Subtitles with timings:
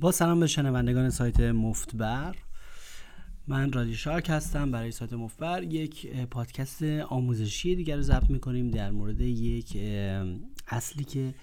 [0.00, 2.36] با سلام به شنوندگان سایت مفتبر.
[3.46, 4.70] من رادی شارک هستم.
[4.70, 9.76] برای سایت مفتبر یک پادکست آموزشی دیگر رو ضبط می‌کنیم در مورد یک
[10.68, 11.34] اصلی که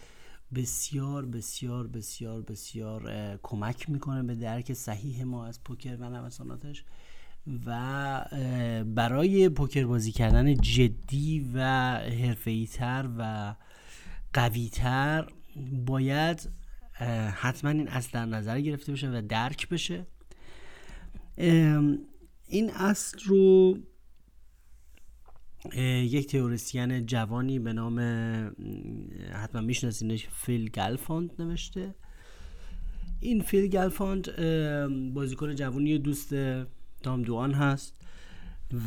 [0.55, 3.11] بسیار بسیار بسیار بسیار
[3.43, 6.83] کمک می‌کنه به درک صحیح ما از پوکر و نوساناتش
[7.65, 8.25] و
[8.95, 11.61] برای پوکر بازی کردن جدی و
[11.97, 13.55] حرفه‌ای تر و
[14.33, 15.27] قوی تر
[15.85, 16.49] باید
[17.35, 20.07] حتما این اصل در نظر گرفته بشه و درک بشه.
[22.47, 23.77] این اصل رو
[25.75, 27.99] یک تئوریسین جوانی به نام
[29.33, 31.95] حتما میشناسینش فیل گلفاند نوشته.
[33.19, 34.35] این فیل گلفاند
[35.13, 36.33] بازیکن جوانی دوست
[37.03, 38.02] تام دوان هست.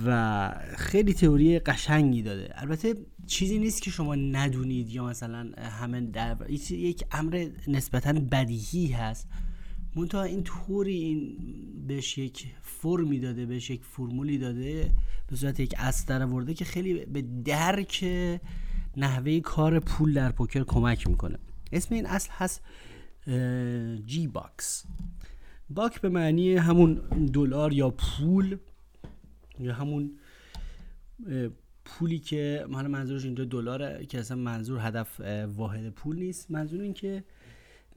[0.06, 2.52] و خیلی تئوری قشنگی داده.
[2.54, 2.94] البته
[3.26, 6.36] چیزی نیست که شما ندونید یا مثلا همه در
[6.70, 9.28] یک امر نسبتا بدیهی هست.
[9.96, 11.36] منتها این طوری این
[11.86, 14.92] بهش یک فرمی داده بهش یک فرمولی داده
[15.28, 18.04] به صورت یک اصل آورده که خیلی به درک
[18.96, 21.38] نحوه کار پول در پوکر کمک می‌کنه.
[21.72, 22.62] اسم این اصل هست
[24.06, 24.84] G-Bucks
[25.70, 26.94] buck به معنی همون
[27.32, 28.56] دلار یا پول.
[29.60, 30.18] یا همون
[31.84, 36.50] پولی که حالا منظورش اینجا دلاره که اصلا منظور هدف واحد پول نیست.
[36.50, 37.24] منظور این که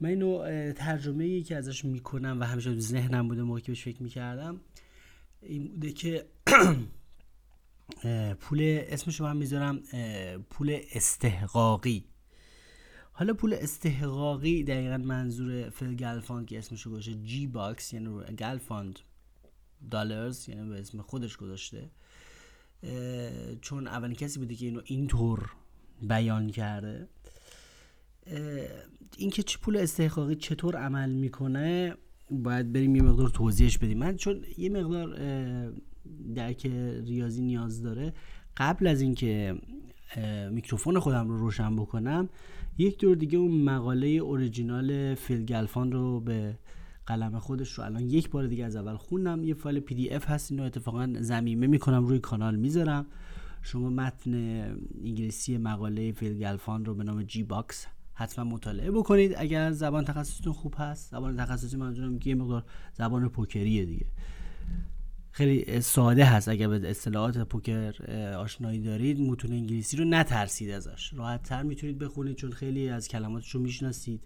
[0.00, 3.84] من اینو ترجمه ای که ازش می‌کنم و همیشه تو ذهنم بوده موقعی که بهش
[3.84, 4.60] فکر می‌کردم
[5.42, 6.26] این بوده که
[8.40, 9.82] پول اسمشو من می‌ذارم
[10.50, 12.04] پول استحقاقی.
[13.12, 18.98] حالا پول استحقاقی دقیقا منظور فیل گلفاند که اسمشو گذاشته G-Bucks یعنی گلفاند.
[19.90, 21.90] دالرز یعنی به اسم خودش گذاشته.
[23.60, 25.50] چون اولین کسی بوده که اینو اینطور
[26.02, 27.08] بیان کرده.
[29.16, 31.94] اینکه چه پول استحقاقی چطور عمل می‌کنه
[32.30, 33.98] باید بریم یه مقدار توضیحش بدیم.
[33.98, 35.16] من چون یه مقدار
[36.34, 36.66] درک
[37.06, 38.12] ریاضی نیاز داره
[38.56, 39.54] قبل از اینکه
[40.50, 42.28] میکروفون خودم رو روشن بکنم
[42.78, 46.58] یک دور دیگه اون مقاله اوریجینال فیل گلفان رو به
[47.10, 49.44] قلم خودش رو الان یک بار دیگه از اول خوندم.
[49.44, 50.50] یه فایل PDF هست.
[50.50, 53.06] اینو اتفاقا ضمیمه می‌کنم روی کانال می‌ذارم.
[53.62, 54.34] شما متن
[55.04, 59.34] انگلیسی مقاله فیل گلفان رو به نام G-Bucks حتما مطالعه بکنید.
[59.36, 64.06] اگر زبان تخصصتون خوب هست زبان تخصصی منظورم که یه مقدار زبان پوکریه دیگه.
[65.30, 66.48] خیلی ساده هست.
[66.48, 67.92] اگر به اصطلاحات پوکر
[68.36, 71.12] آشنایی دارید متون انگلیسی رو نترسید ازش.
[71.14, 74.22] راحت تر می‌تونید بخونید چون خیلی از کلماتش رو می‌شناسید.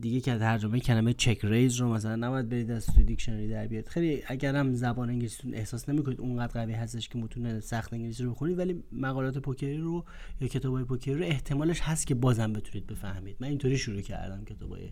[0.00, 4.22] دیگه که ترجمه کلمه check-raise رو مثلا نباید برید از توی دیکشنری در بیاد خیلی
[4.26, 8.82] اگرم زبان انگلیسیتون احساس نمی‌کنید اونقدر قوی هستش که متون سخت انگلیسی رو بخونید ولی
[8.92, 10.04] مقالات پوکری رو
[10.40, 13.36] یا کتابای پوکری رو احتمالش هست که بازم بتونید بفهمید.
[13.40, 14.90] من اینطوری شروع کردم کتابای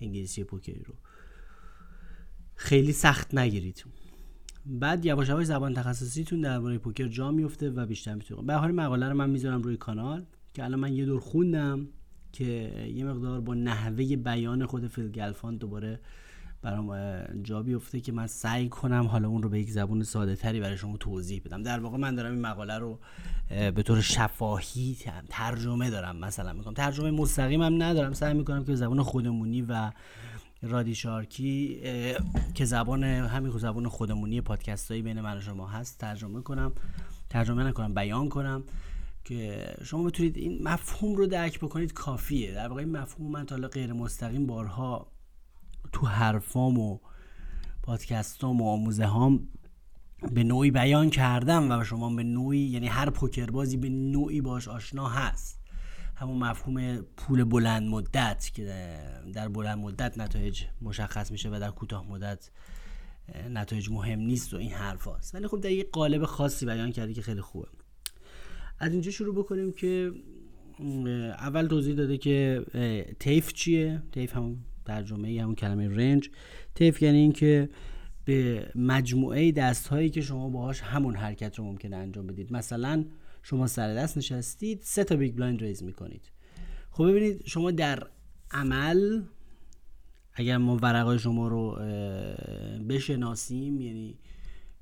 [0.00, 0.94] انگلیسی پوکری رو.
[2.54, 3.84] خیلی سخت نگیرید
[4.66, 9.08] بعد یواش یواش زبان تخصصیتون درباره پوکر جا میفته و بیشتر می‌تونید به حال مقاله
[9.08, 11.88] رو من می‌ذارم روی کانال که الان من یه دور خوندم.
[12.32, 12.44] که
[12.94, 16.00] یه مقدار با نحوه بیان خود فیل گلفان دوباره
[16.62, 16.96] برام
[17.42, 20.76] جا بیفته که من سعی کنم حالا اون رو به یک زبون ساده تری برای
[20.76, 21.62] شما توضیح بدم.
[21.62, 22.98] در واقع من دارم این مقاله رو
[23.48, 24.96] به طور شفاهی
[25.28, 28.12] ترجمه دارم مثلا می‌کنم ترجمه مستقیم هم ندارم.
[28.12, 29.92] سعی می‌کنم که زبان خودمونی و
[30.62, 31.80] رادی شارکی
[32.54, 36.72] که زبان همین زبان خودمونی پادکست هایی بین من و شما هست ترجمه کنم.
[37.30, 38.62] ترجمه نکنم بیان کنم.
[39.24, 42.52] که شما بتونید این مفهوم رو درک بکنید کافیه.
[42.52, 45.12] در واقع این مفهوم من تا غیر مستقیم بارها
[45.92, 46.98] تو حرفام و
[47.82, 49.48] پادکستام و آموزه هام
[50.32, 55.08] به نوعی بیان کردم و شما به نوعی یعنی هر پوکربازی به نوعی باش آشنا
[55.08, 55.62] هست.
[56.14, 58.64] همون مفهوم پول بلند مدت که
[59.32, 62.50] در بلند مدت نتایج مشخص میشه و در کوتاه مدت
[63.50, 67.14] نتایج مهم نیست و این حرف هست ولی خب در یک قالب خاصی بیان کردی
[67.14, 67.68] که خیلی خوبه.
[68.82, 70.12] از اینجا شروع بکنیم که
[71.38, 72.64] اول توضیح داده که
[73.18, 76.30] طیف چیه؟ طیف همون ترجمه همون کلمه range.
[76.74, 77.68] طیف یعنی اینکه
[78.24, 82.52] به مجموعه دست هایی که شما باهاش همون حرکت رو ممکنه انجام بدید.
[82.52, 83.04] مثلا
[83.42, 86.32] شما سر دست نشستید سه تا big blind raise می‌کنید.
[86.90, 88.06] خب ببینید شما در
[88.50, 89.22] عمل
[90.34, 91.78] اگر ما ورقای شما رو
[92.88, 94.18] بشناسیم یعنی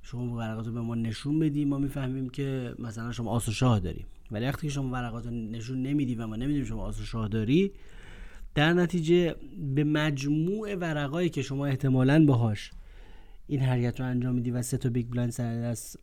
[0.02, 3.80] شما ورقات رو به ما نشون بدیم ما می‌فهمیم که مثلا شما آس و شاه
[3.80, 4.06] داری.
[4.30, 7.28] ولی وقتی که شما ورقات رو نشون نمیدی و ما نمیدیم شما آس و شاه
[7.28, 7.72] داری
[8.54, 9.34] در نتیجه
[9.74, 12.70] به مجموع ورقایی که شما احتمالا باهاش
[13.46, 15.98] این حرکت رو انجام میدی و سه تا big blind سر دست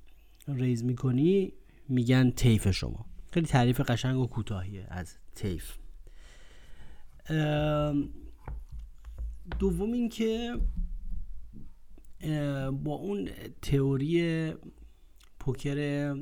[0.48, 1.54] raise می‌کنی
[1.90, 3.06] میگن طیف شما.
[3.32, 5.78] خیلی تعریف قشنگ و کوتاهیه از تیف
[9.60, 10.58] دوم اینکه
[12.72, 13.30] با اون
[13.62, 14.54] تئوری
[15.40, 16.16] پوکر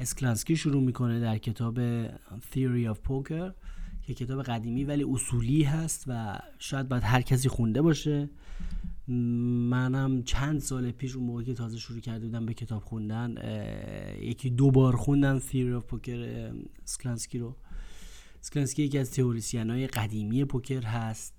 [0.00, 2.06] اسکلانسکی شروع می‌کنه در کتاب
[2.52, 3.52] Theory of Poker
[4.02, 8.30] که کتاب قدیمی ولی اصولی هست و شاید باید هر کسی خونده باشه.
[9.08, 13.34] منم چند سال پیش اون موقع که تازه شروع کرده بودم به کتاب خوندن
[14.20, 16.08] یکی دو بار خوندم Theory of Poker
[16.82, 17.56] اسکلانسکی رو.
[18.40, 21.34] اسکلانسکی یکی از تئوریسین های قدیمی پوکر هست.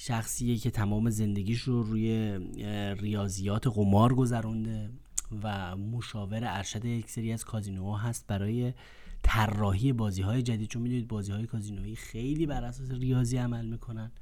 [0.00, 2.38] شخصیه که تمام زندگیش رو روی
[3.00, 4.90] ریاضیات قمار گذرونده
[5.42, 8.72] و مشاور ارشد یک سری از کازینوها هست برای
[9.22, 10.68] طراحی بازی های جدید.
[10.68, 14.12] چون می‌دونید بازی های کازینویی خیلی بر اساس ریاضی عمل می‌کنن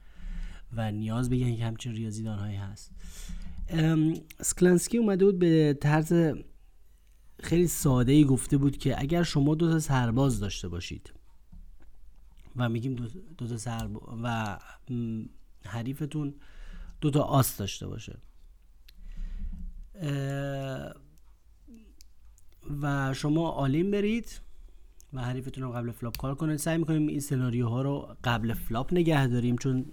[0.73, 2.91] و نیاز به یک همچین ریاضیدان هایی هست
[4.41, 6.35] سکلنسکی اومده بود به طرز
[7.43, 11.13] خیلی ساده ای گفته بود که اگر شما دو تا سرباز داشته باشید
[12.57, 12.95] و میگیم
[13.39, 14.59] دو, تا سرباز و
[15.67, 16.35] حریفتون
[17.01, 18.19] دو تا آس داشته باشه.
[22.83, 24.41] و شما all-in برید
[25.13, 26.57] و حریفتون رو قبل flop call کنید.
[26.57, 29.87] سعی می‌کنیم این سناریوها رو قبل flop نگه داریم چون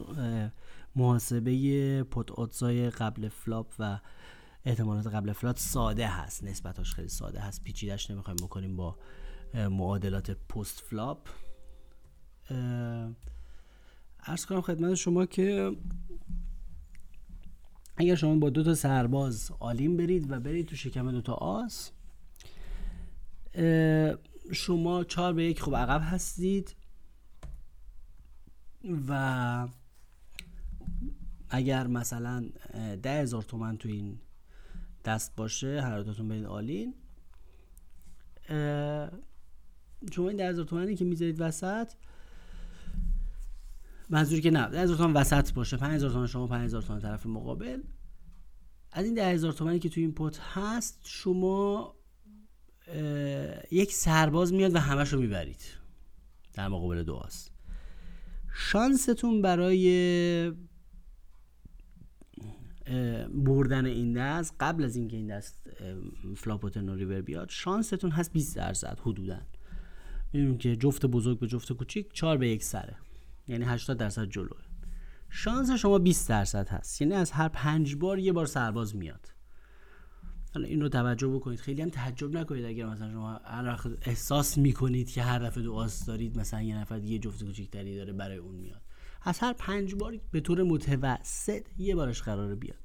[0.95, 3.99] محاسبه pot odds ای قبل flop و
[4.65, 6.43] احتمالات قبل flop ساده هست.
[6.43, 7.63] نسبتاش خیلی ساده هست.
[7.63, 8.97] پیچیدش نمی‌خوایم بکنیم با
[9.53, 11.29] معادلات post-flop.
[14.25, 15.71] عرض کنم خدمت شما که
[17.97, 21.91] اگر شما با دو تا سرباز all-in برید و برید تو شکم دو تا آس
[24.51, 26.75] شما چهار به یک خوب عقب هستید
[29.07, 29.67] و
[31.49, 32.49] اگر مثلا
[33.03, 34.19] ده هزار تومن تو این
[35.05, 36.93] دست باشه هر دوتون برید آلین
[40.11, 41.91] شما این ده هزار تومنی که می‌ذارید وسط
[44.13, 45.77] منظوری که نه 10000 تومان وسط باشه.
[45.77, 47.81] 5000 تومان شما 5000 تومان طرف مقابل.
[48.91, 51.95] از این 10000 تومانی که تو این پت هست شما
[53.71, 55.61] یک سرباز میاد و همش می‌برید.
[56.53, 57.51] در مقابل دو هست
[58.55, 60.53] شانستون برای
[63.33, 65.69] بردن این دست قبل از اینکه این دست
[66.35, 69.39] flop و river بیاد شانستون هست 20 درصد حدودا.
[70.33, 72.95] می‌بینیم که جفت بزرگ به جفت کوچیک 4 به یک سره.
[73.47, 74.57] یعنی 80 درصد جلوه.
[75.29, 77.01] شانس شما 20 درصد هست.
[77.01, 79.27] یعنی از هر پنج بار یه بار سرباز میاد.
[80.53, 81.59] حالا این رو توجه بکنید.
[81.59, 83.39] خیلی هم تعجب نکنید اگر مثلا شما
[84.01, 88.37] احساس می‌کنید که هر دفعه دو دارید مثلا یه نفر دیگه جفت کوچیکتری داره برای
[88.37, 88.81] اون میاد.
[89.21, 92.77] از هر پنج بار به طور متوسط یه بارش قراره بیاد.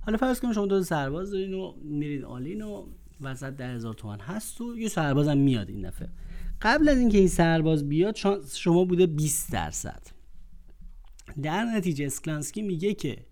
[0.00, 2.86] حالا فرض کنید شما دو سرباز دارین و میرین all-in و
[3.20, 6.08] وسط ده هزار هست و یه سربازم میاد این دفعه.
[6.62, 8.16] قبل از اینکه این سرباز بیاد
[8.54, 10.02] شما بوده 20 درصد.
[11.42, 13.26] در نتیجه اسکلانسکی میگه که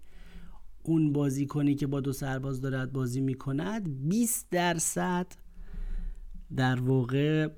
[0.82, 5.26] اون بازیکنی که با دو سرباز دارد بازی می‌کند 20 درصد
[6.56, 7.48] در واقع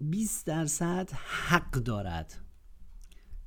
[0.00, 2.40] 20 درصد حق دارد.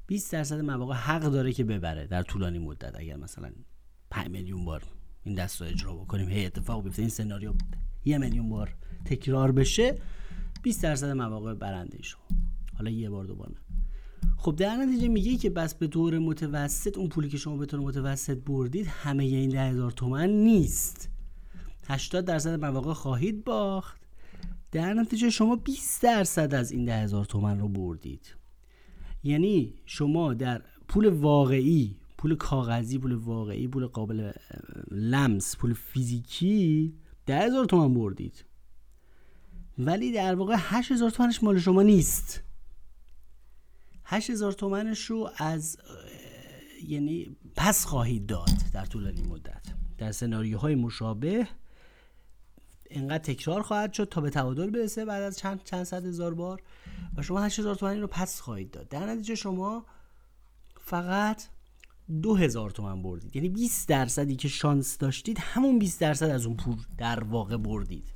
[0.08, 2.96] 20 درصد مواقع حق داره که ببره در طولانی مدت.
[2.96, 3.52] اگر مثلا
[4.12, 4.84] 5 میلیون بار
[5.24, 7.54] این دست رو اجرا بکنیم هی اتفاق بیفته این سناریو
[8.06, 8.76] یه میلیون بار
[9.06, 9.96] تکرار بشه
[10.64, 12.22] 20 درصد مواقع برنده شما.
[12.78, 13.56] حالا یه بار دوباره
[14.38, 17.80] خب در نتیجه میگه که بس به طور متوسط اون پولی که شما به طور
[17.80, 21.10] متوسط بردید همه این ده هزار تومن نیست.
[21.88, 24.02] 80 درصد مواقع خواهید باخت.
[24.72, 28.36] در نتیجه شما 20 درصد از این ده هزار تومن رو بردید.
[29.24, 34.32] یعنی شما در پول واقعی پول کاغذی پول واقعی پول قابل
[34.92, 36.94] لمس پول فیزیکی
[37.26, 38.46] ده هزار تومن بردید.
[39.78, 42.44] ولی در واقع 8000 تومنش مال شما نیست.
[44.06, 45.78] 8000 تومنش رو از
[46.88, 49.64] یعنی پس خواهید داد در طولانی مدت.
[49.98, 51.48] در سناریوهای مشابه
[52.90, 56.62] اینقدر تکرار خواهد شد تا به تعادل برسه بعد از چند چند صد هزار بار
[57.18, 58.90] و شما 8000 تومن رو پس خواهید داد.
[58.90, 59.86] در نتیجه شما
[60.82, 61.44] فقط
[62.22, 63.36] 2000 تومن بردید.
[63.36, 68.14] یعنی 20 درصدی که شانس داشتید همون 20 درصد از اون پول در واقع بردید.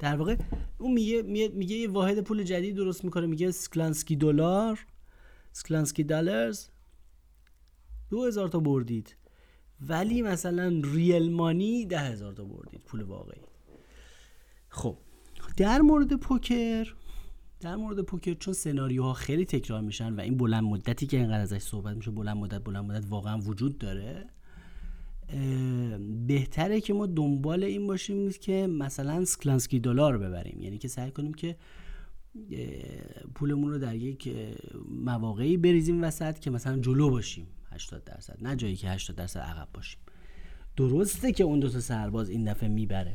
[0.00, 0.36] در واقع
[0.78, 4.86] اون میگه میگه یه واحد پول جدید درست می‌کنه میگه سکلانسکی دلار
[5.52, 6.68] سکلانسکی دلارز
[8.10, 9.16] دو هزار تا بردید.
[9.80, 13.42] ولی مثلا ریل مانی ده هزار تا بردید پول واقعی.
[14.68, 14.96] خب
[15.56, 16.94] در مورد پوکر
[17.60, 21.58] در مورد پوکر چون سناریوها خیلی تکرار میشن و این بلند مدتی که اینقدر ازش
[21.58, 24.26] صحبت میشه بلند مدت بلند مدت واقعا وجود داره.
[26.26, 30.62] بهتره که ما دنبال این باشیم که مثلا سکلانسکی دلار ببریم.
[30.62, 31.56] یعنی که سعی کنیم که
[33.34, 34.36] پولمون رو در یک
[34.88, 37.46] مواقعی بریزیم وسط که مثلا جلو باشیم.
[37.70, 38.38] 80 درصد.
[38.42, 40.00] نه جایی که 80 درصد عقب باشیم.
[40.76, 43.14] درسته که اون دو تا سرباز این دفعه می‌بره.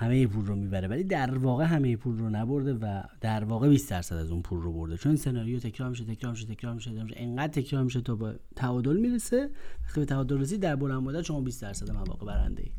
[0.00, 3.90] همه پول رو می‌بره ولی در واقع همه پول رو نبرده و در واقع 20
[3.90, 4.96] درصد از اون پول رو برده.
[4.96, 7.16] چون سناریو تکرار میشه تکرار میشه تکرار میشه تکرار میشه.
[7.18, 9.50] انقدر تکرار میشه تا به تعادل می‌رسه.
[9.84, 12.72] وقتی به تعادل رسید در بلند مدت شما 20 درصد مواقع برنده ای.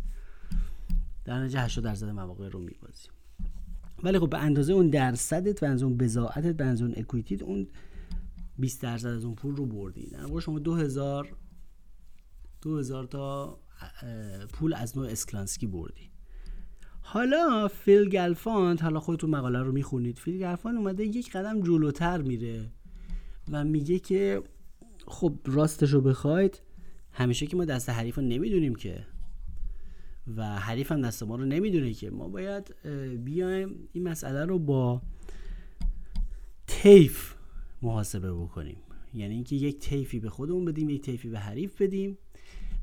[1.25, 3.07] در نتیجه 80 درصد مواقع رو میبازی.
[4.03, 7.43] ولی خب به اندازه اون درصدت به اندازه اون بضاعتت به اندازه اون equity ت
[7.43, 7.67] اون
[8.57, 10.09] 20 درصد از اون پول رو بردی.
[10.09, 11.35] در واقع شما 2000
[12.61, 13.59] 2000 تا
[14.53, 16.11] پول از نوع اسکلانسکی بردی.
[17.13, 20.19] حالا فیل گلفاند حالا خودتون مقاله رو می‌خونید.
[20.19, 22.69] فیل گلفاند اومده یک قدم جلوتر میره
[23.51, 24.43] و میگه که
[25.07, 26.61] خب راستش رو بخواید.
[27.11, 29.05] همیشه که ما دست حریف رو نمی‌دونیم که.
[30.37, 32.09] و حریف هم دست ما رو نمی‌دونه که.
[32.09, 32.75] ما باید
[33.23, 35.01] بیایم این مسئله رو با
[36.67, 37.33] تیف
[37.81, 38.77] محاسبه بکنیم.
[39.13, 42.17] یعنی اینکه یک تیفی به خودمون بدیم یک تیفی به حریف بدیم.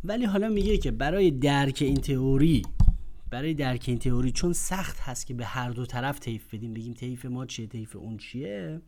[0.04, 2.62] ولی حالا میگه که برای درک این تئوری
[3.30, 6.74] برای درک این تئوری چون سخت هست که به هر دو طرف تیف بدیم.
[6.74, 8.80] بگیم تیف ما چیه تیف اون چیه؟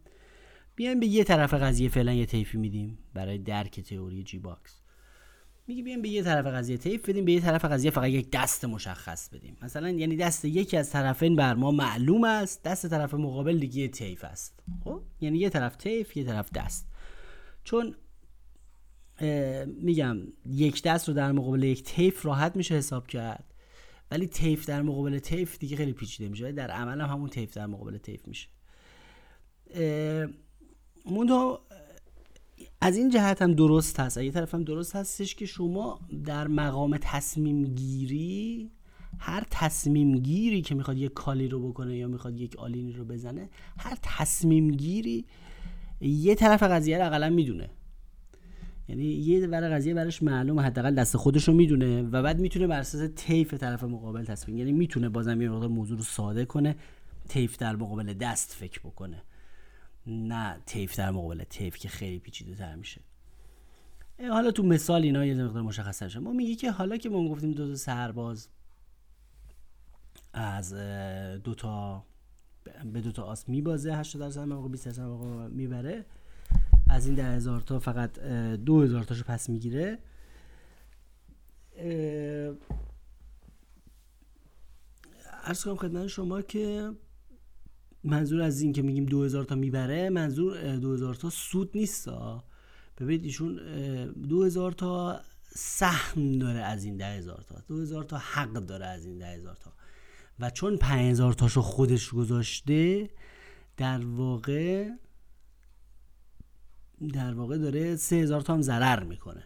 [0.76, 4.80] بیایم به یه طرف قضیه فعلا یه تخفیفی میدیم برای درک تئوری G-bucks
[5.66, 8.64] میگه بیایم به یه طرف قضیه طیف بدیم به یه طرف قضیه فقط یک دست
[8.64, 9.56] مشخص بدیم.
[9.62, 14.24] مثلا یعنی دست یکی از طرفین بر ما معلوم است دست طرف مقابل دیگه طیف
[14.24, 14.62] است.
[14.84, 16.88] خب؟ یعنی یه طرف طیف یه طرف دست.
[17.64, 17.94] چون
[19.66, 20.16] میگم
[20.46, 23.49] یک دست رو در مقابل یک طیف راحت میشه حساب کرد.
[24.10, 26.52] ولی طیف در مقابل طیف دیگه خیلی پیچیده میشه.
[26.52, 28.48] در عمل هم همون طیف در مقابل طیف میشه.
[31.10, 31.60] منتها
[32.80, 34.16] از این جهت هم درست هست.
[34.16, 38.70] یه طرف هم درست هستش که شما در مقام تصمیم گیری
[39.18, 43.50] هر تصمیم گیری که می‌خواد یک کالی رو بکنه یا می‌خواد یک آلینی رو بزنه
[43.78, 45.24] هر تصمیم گیری
[46.00, 47.70] یه طرف قضیه رو اقلا می‌دونه.
[48.90, 52.80] یعنی یه ور قضیه براش معلوم حداقل دست خودش رو می‌دونه و بعد می‌تونه بر
[52.80, 56.76] اساس تیف طرف مقابل تصمیم یعنی می‌تونه بازم یه مقدار موضوع رو ساده کنه
[57.28, 59.22] تیف در مقابل دست فکر بکنه.
[60.06, 63.00] نه تیف در مقابل تیف که خیلی پیچیده تر میشه.
[64.30, 67.52] حالا تو مثال اینا یه مقدار مشخص شد ما میگه که حالا که ما گفتیم
[67.52, 68.48] دو تا سرباز
[70.32, 70.74] از
[71.44, 72.04] دو تا
[72.92, 76.04] به دو تا آس میبازه 80 درصد مواقع 20 درصد مواقع می‌بره.
[76.90, 78.18] از این ده هزار تا فقط
[78.54, 79.98] دو هزار تاشو پس می‌گیره.
[85.44, 86.92] ارز کنم خدمت شما که
[88.04, 92.08] منظور از این که میگیم دو هزار تا می‌بره منظور دو هزار تا سود نیست
[92.98, 93.60] ببینید ایشون
[94.44, 95.20] هزار تا
[95.54, 97.62] سهم داره از این ده هزار تا.
[97.68, 99.72] دو هزار تا حق داره از این ده هزار تا.
[100.40, 103.10] و چون پنج هزار تاشو خودش گذاشته
[103.76, 104.88] در واقع
[107.08, 109.42] در واقع داره سه هزار تا هم ضرر می‌کنه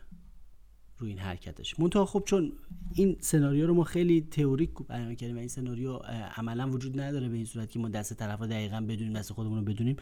[0.98, 1.80] روی این حرکتش.
[1.80, 2.52] منتها خب چون
[2.94, 5.96] این سناریو رو ما خیلی تئوریک بیان کردیم این سناریو
[6.36, 9.64] عملا وجود نداره به این صورت که ما دست طرف دقیقا بدونیم دست خودمون رو
[9.64, 9.96] بدونیم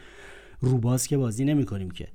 [0.61, 2.07] روباز که بازی نمی کنیم که.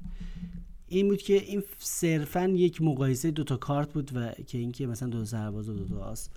[0.87, 5.25] این بود که این صرفا یک مقایسه دوتا کارت بود و که اینکه مثلا دو
[5.25, 6.29] سرباز و دو تا آس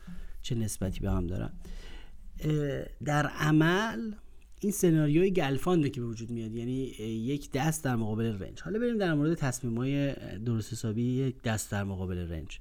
[0.42, 1.52] چه نسبتی به هم دارن.
[3.06, 4.12] در عمل
[4.64, 6.56] این سناریوی گلفانده که به وجود میاد.
[6.56, 6.74] یعنی
[7.08, 8.62] یک دست در مقابل رنج.
[8.62, 12.60] حالا بریم در مورد تصمیم های درست حسابی یک دست در مقابل رنج.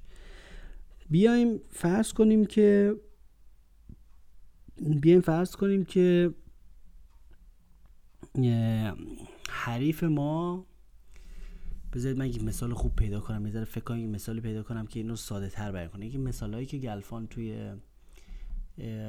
[1.09, 2.95] بیایم فرض کنیم که
[5.01, 6.33] بیایم فرض کنیم که
[9.49, 10.65] حریف ما
[11.93, 13.45] بذارید من یک مثال خوب پیدا کنم.
[13.45, 16.05] یه فکر کنم یک مثالی پیدا کنم که اینو ساده تر بیان کنه.
[16.05, 17.71] یکی مثالهایی که گلفان توی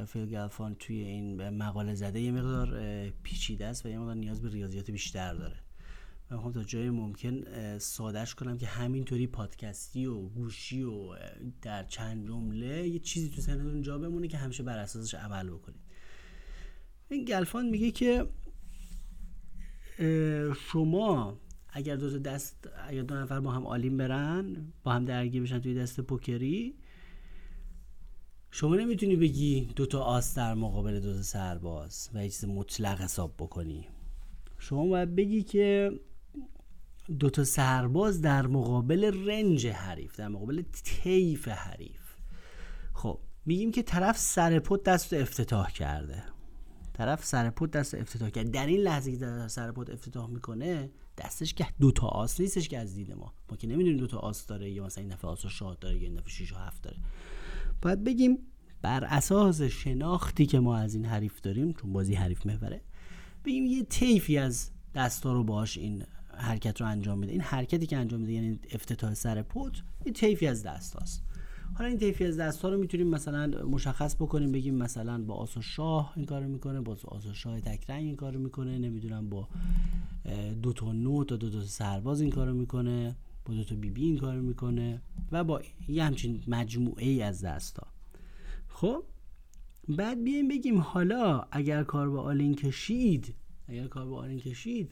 [0.06, 4.48] فیل گلفان توی این مقاله زده یه مقدار پیچیده است و یه مقدار نیاز به
[4.48, 5.56] ریاضیات بیشتر داره.
[6.30, 7.42] من خب تا جای ممکن
[7.78, 11.16] سادهش کنم که همینطوری پادکستی و گوشی و
[11.62, 15.80] در چند جمله یه چیزی تو سنتون جا بمونه که همیشه بر اساسش عمل بکنید.
[17.08, 18.26] این گلفان میگه که
[20.72, 25.58] شما اگر دو دست اگر دو نفر با هم آلیم برن با هم درگیر بشن
[25.58, 26.74] توی دست پوکری
[28.54, 33.88] شما نمی‌تونی بگی دوتا آس در مقابل دوتا سرباز و یه چیز مطلق حساب بکنی.
[34.58, 35.92] شما باید بگی که
[37.18, 42.00] دوتا سرباز در مقابل رنج حریف در مقابل تیف حریف.
[42.94, 46.22] خب میگیم که طرف سرپت دست افتتاح کرده.
[46.92, 51.66] طرف سرپت دست افتتاح کرده در این لحظه که در سرپت افتتاح می‌کنه دستش که
[51.80, 53.32] دوتا آس نیستش که از دید ما.
[53.50, 56.14] ما که نمی‌دونیم دوتا آس داره یا مثلا این دفعه آس شاد داره یا این
[56.14, 56.96] دفعه 6 و 7 داره.
[57.82, 58.38] باید بگیم
[58.82, 62.80] بر اساس شناختی که ما از این حریف داریم چون بازی حریف محوره
[63.44, 66.02] بگیم یه طیفی از دستا رو باش این
[66.36, 67.32] حرکت رو انجام میده.
[67.32, 69.72] این حرکتی که انجام میده یعنی افتتاح سر پت
[70.06, 71.22] یه طیفی از دست هاست
[71.74, 75.56] حالا این طیفی از دست ها رو می‌تونیم مثلا مشخص بکنیم بگیم مثلا با آس
[75.56, 79.28] و شاه این کارو می‌کنه با آس و شاه تک رنگ این کارو می‌کنه نمی‌دونم
[79.28, 79.48] با
[80.62, 83.16] دو تا نوت تا دو تا سرباز این کارو می‌کنه.
[83.44, 87.78] با دو تا بی این کارو می‌کنه و با یه همچین مجموعه ای از دست
[87.78, 87.86] ها
[88.68, 89.04] خب
[89.88, 93.34] بعد بیایم بگیم حالا اگر کار با all-in کشید
[93.68, 94.90] اگر کار با all-in کشید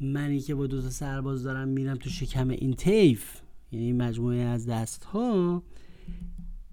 [0.00, 3.40] منی که با دو تا سرباز دارم میرم تو شکم این طیف
[3.72, 5.62] یعنی مجموعه از دست ها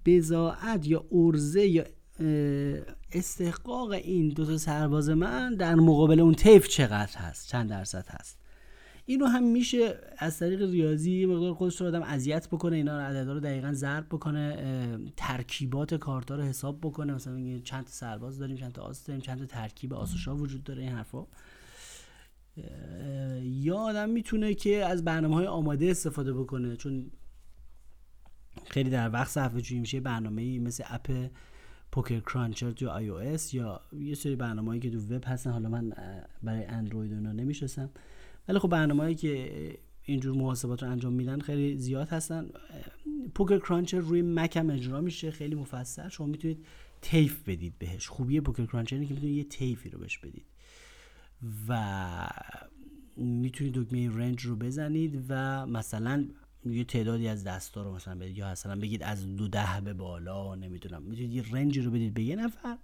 [0.04, 1.84] بضاعت یا عرضه یا
[3.12, 8.39] استحقاق این دو تا سرباز من در مقابل اون طیف چقدر هست؟ چند درصد هست؟
[9.06, 13.32] اینو هم میشه از طریق ریاضی مقدار خودش رو آدم اذیت بکنه اینا رو عددا
[13.32, 17.14] رو دقیقا ضرب بکنه ترکیبات کارتا رو حساب بکنه.
[17.14, 20.36] مثلا چند تا سرباز داریم چند تا آس داریم چند تا ترکیب آس و شا
[20.36, 21.26] وجود داره این حرفا.
[23.42, 27.10] یا آدم می‌تونه که از برنامه های آماده استفاده بکنه چون
[28.66, 31.30] خیلی در وقت صرفه جویی میشه برنامه مثل app
[31.92, 35.50] PokerCruncher تو iOS یا یه سری برنامه‌ای که تو وب هستن.
[35.50, 35.92] حالا من
[36.42, 37.90] برای اندروید اونا نمی‌شناسم.
[38.50, 42.50] ولی خب برنامه‌ای که اینجور محاسبات رو انجام میدن خیلی زیاد هستن.
[43.34, 46.08] PokerCruncher روی مک اجرا میشه خیلی مفصل.
[46.08, 46.66] شما می‌تونید
[47.02, 48.08] طیف بدید بهش.
[48.08, 50.44] خوبی PokerCruncher اینه که می‌تونید یه طیفی رو بهش بدید.
[51.68, 52.28] و
[53.16, 56.28] می‌تونید دکمه رنج رو بزنید و مثلا
[56.66, 60.54] یه تعدادی از دستا رو مثلا بدید یا مثلا بگید از دو ده به بالا
[60.54, 61.02] نمی‌دونم.
[61.02, 62.78] می‌تونید یه رنجی رو بدید به یه نفر.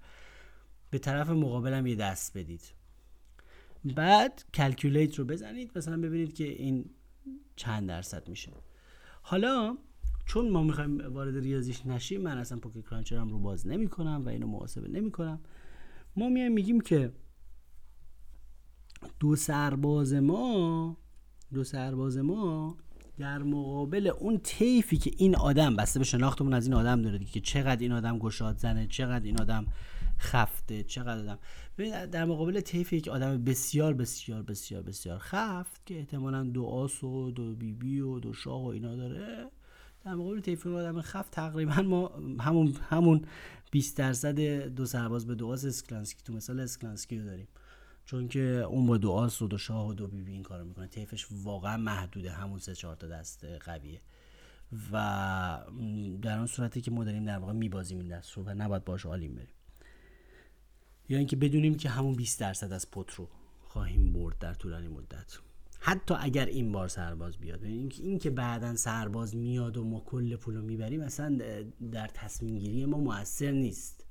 [0.90, 2.75] به طرف مقابلم یه دست بدید.
[3.85, 6.90] بعد کلکولیت رو بزنید مثلا ببینید که این
[7.56, 8.52] چند درصد میشه.
[9.23, 9.76] حالا
[10.26, 14.28] چون ما می‌خوایم وارد ریاضیش نشیم من اصلا پوکر کرانچرم رو باز نمی کنم و
[14.28, 15.40] اینو محاسبه نمی کنم
[16.16, 17.12] ما میایم میگیم که
[19.21, 20.97] دو سرباز ما
[21.54, 22.76] دو سرباز ما
[23.18, 27.41] در مقابل اون تیفی که این آدم بسته به شناختمون از این آدم داره که
[27.41, 29.67] چقدر این آدم گشاد زنه چقدر این آدم
[30.19, 31.39] خفته چقدر آدم.
[32.07, 37.31] در مقابل تیف یک آدم بسیار بسیار بسیار بسیار خفت که احتمالا دو آس و
[37.31, 39.50] دو بی بی و دو شاه و اینا داره.
[40.05, 42.09] در مقابل تیف اون آدم خفت تقریبا ما
[42.41, 43.25] همون همون
[43.71, 47.49] 20 درصد دو سرباز به دو آس اسکلانسکی تو مثال اسکلانسکی رو داریم.
[48.05, 50.65] چون که اون با دو آس و دو شاه و دو بی بی این کارو
[50.65, 50.87] می‌کنه.
[50.89, 52.31] طیفش واقعا محدوده.
[52.31, 54.00] همون سه چهار تا دست قویه.
[54.93, 54.97] و
[56.23, 59.07] در اون صورتی که ما داریم در واقع میبازیم این دست رو و نباید باش
[59.06, 59.55] all-in بریم.
[61.08, 63.28] یا اینکه بدونیم که همون 20 درصد از pot رو
[63.64, 65.38] خواهیم برد در طولانی مدت.
[65.80, 70.54] حتی اگر این بار سرباز بیاد این که بعدا سرباز میاد و ما کل پول
[70.54, 71.38] رو می‌بریم اصلا
[71.92, 74.04] در تصمیم گیری ما موثر نیست.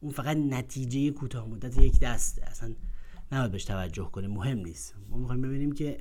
[0.00, 2.74] اون فقط نتیجه کوتاه مدت یک دسته اصلا
[3.32, 4.94] نباید بهش توجه کنیم مهم نیست.
[5.10, 5.98] ما می‌خوایم ببینیم که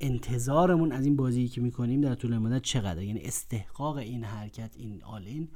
[0.00, 5.04] انتظارمون از این بازی که می‌کنیم در طول مدت چقدر یعنی استحقاق این حرکت این
[5.04, 5.48] آلین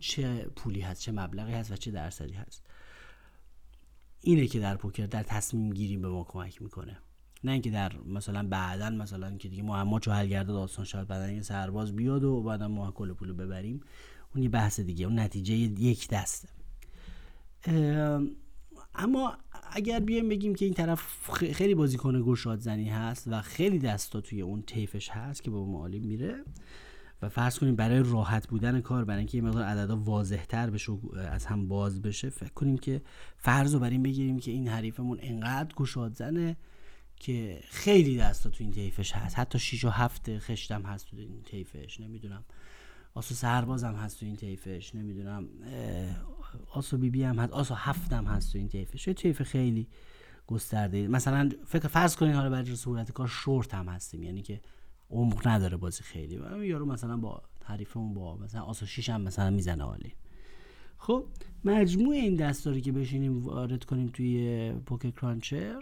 [0.00, 2.66] چه پولی هست چه مبلغی هست و چه درصدی هست.
[4.20, 6.98] اینه که در پوکر در تصمیم گیری به ما کمک می‌کنه.
[7.44, 11.42] نه اینکه در مثلا بعدا مثلا که دیگه معما چو حل داستان شاید بعدا یه
[11.42, 13.80] سرباز بیاد و بعدا ما کل پولو ببریم.
[14.34, 16.48] اون یه بحث دیگه اون نتیجه یک دسته.
[18.94, 19.36] اما
[19.72, 24.40] اگر بیایم بگیم که این طرف خیلی بازیکن گشاد زنی هست و خیلی دستا توی
[24.42, 26.44] اون تیفش هست که با معالیم میره
[27.22, 30.92] و فرض کنیم برای راحت بودن کار برای اینکه یه مقدار عددا واضح تر بشه
[30.92, 33.02] و از هم باز بشه فکر کنیم که
[33.36, 36.56] فرض رو بر این بگیریم که این حریفمون انقدر گشاد زنه
[37.16, 39.38] که خیلی دستا تو این تیفش هست.
[39.38, 42.44] حتی 6 و 7 خشتم هست تو این تیفش نمی‌دونم.
[43.14, 45.48] آسو سرباز هم هست تو این تیفش نمی‌دونم.
[46.70, 49.88] آسو بی بی هم هست آسو هفت هم هست تو این تیفش یه تیف خیلی
[50.46, 51.08] گسترده.
[51.08, 54.22] مثلا فکر فرض کنین حالا برای صورت کار شورت هم هستیم.
[54.22, 54.60] یعنی که
[55.10, 56.36] عمق نداره بازی خیلی.
[56.36, 60.14] و یارو مثلا با حریفمون با مثلا شیش هم مثلا می‌زنه عالی.
[60.98, 61.24] خب
[61.64, 65.80] مجموع این دستاری که بشینیم وارد کنیم توی پوکر کرانچر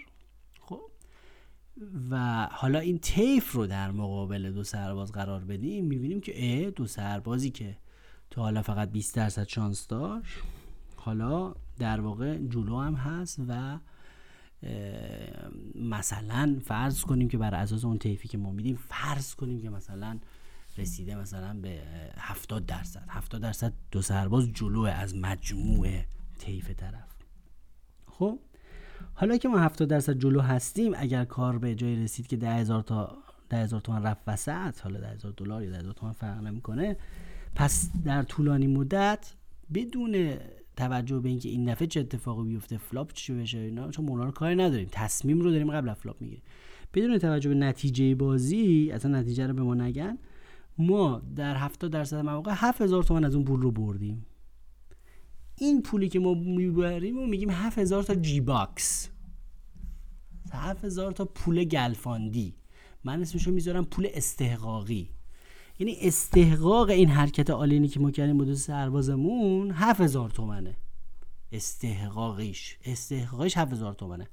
[0.60, 0.80] خب
[2.10, 6.86] و حالا این تیف رو در مقابل دو سرباز قرار بدیم می‌بینیم که اه دو
[6.86, 7.76] سربازی که
[8.30, 10.38] تو حالا فقط 20 درصد شانس داشت
[10.96, 13.78] حالا در واقع جلو هم هست و
[15.74, 20.18] مثلا فرض کنیم که بر اساس اون تیفی که ما میدیم فرض کنیم که مثلا
[20.78, 21.82] رسیده مثلا به
[22.18, 23.04] 70 درصد.
[23.08, 25.88] 70 درصد دو سرباز جلو از مجموع
[26.38, 27.16] تیف طرف.
[28.06, 28.38] خب؟
[29.14, 33.18] حالا که ما 70 درصد جلو هستیم اگر کار به جای رسید که 10000 تا
[33.48, 36.96] 10000 تومان رفت وسط حالا 10000 دلار یا 10000 تومان فرق نمی‌کنه
[37.54, 39.34] پس در طولانی مدت
[39.74, 40.38] بدون
[40.76, 44.30] توجه به اینکه این دفعه چه اتفاقی بیفته flop چی بشه اینا چون اونا رو
[44.30, 44.88] کاری نداریم.
[44.92, 46.42] تصمیم رو داریم قبل از flop می‌گیریم.
[46.94, 50.18] بدون توجه به نتیجه بازی اصلا نتیجه رو به ما نگن
[50.78, 54.26] ما در 70 درصد مواقع 7000 تومان از اون پول رو بردیم.
[55.58, 59.10] این پولی که ما می‌بریم و میگیم 7000 تا G-bucks
[60.52, 62.54] 7000 تا پول گلفاندی.
[63.04, 65.10] من اسمشو می‌ذارم پول استحقاقی.
[65.78, 70.76] یعنی استحقاق این حرکت all-in ی که ما کردیم با سربازمون 7000 تومنه.
[71.52, 72.78] استحقاقیش.
[72.84, 74.28] استحقاقیش 7000 تومنه.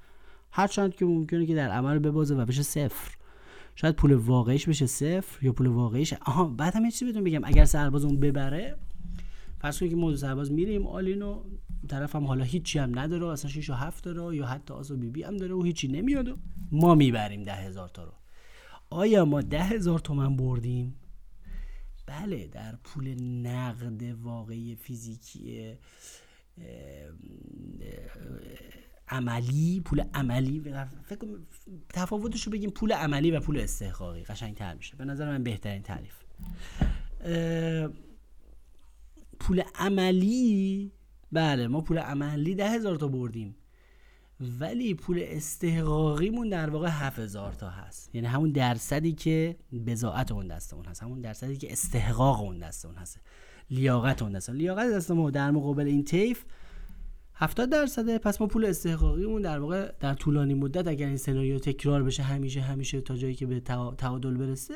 [0.51, 3.12] هرچند که ممکنه که در عمل ببازه و بشه صفر.
[3.75, 6.13] شاید پول واقعیش بشه صفر یا پول واقعیش.
[6.13, 7.41] آها بعد هم یه چیزی بهتون بگم.
[7.43, 8.77] اگر سرباز اون ببره
[9.60, 11.43] فرض کنید که ما سرباز میریم all-in و
[11.88, 15.10] طرف هم حالا هیچی هم نداره اصلا 6 و 7 داره یا حتی آزو بی
[15.10, 16.38] بی هم داره و هیچی نمیاد و
[16.71, 18.12] ما می‌بریم ده هزار تا رو.
[18.89, 20.95] آیا ما ده هزار تومن بردیم؟
[22.05, 25.73] بله در پول نقد واقعی فیزیکی
[29.07, 30.63] عملی پول عملی
[31.05, 31.27] فکر
[31.89, 34.95] تفاوتش رو بگیم پول عملی و پول استحقاقی قشنگ تر میشه.
[34.95, 36.15] به نظر من بهترین تعریف.
[39.39, 40.91] پول عملی
[41.31, 43.55] بله ما پول عملی ده هزار تا بردیم.
[44.59, 48.15] ولی پول استحقاقیمون در واقع هزار تا هست.
[48.15, 51.03] یعنی همون درصدی که بزاعت اون دستمون هست.
[51.03, 53.19] همون درصدی که استحقاق اون دستمون هست.
[53.69, 54.49] لیاقت اون دست.
[54.49, 56.43] لیاقت دست ما در مقابل این تیف
[57.35, 58.17] 70 درصده.
[58.17, 62.61] پس ما پول استحقاقیمون در واقع در طولانی مدت اگر این سناریو تکرار بشه همیشه
[62.61, 63.59] همیشه تا جایی که به
[63.97, 64.73] تعادل برسه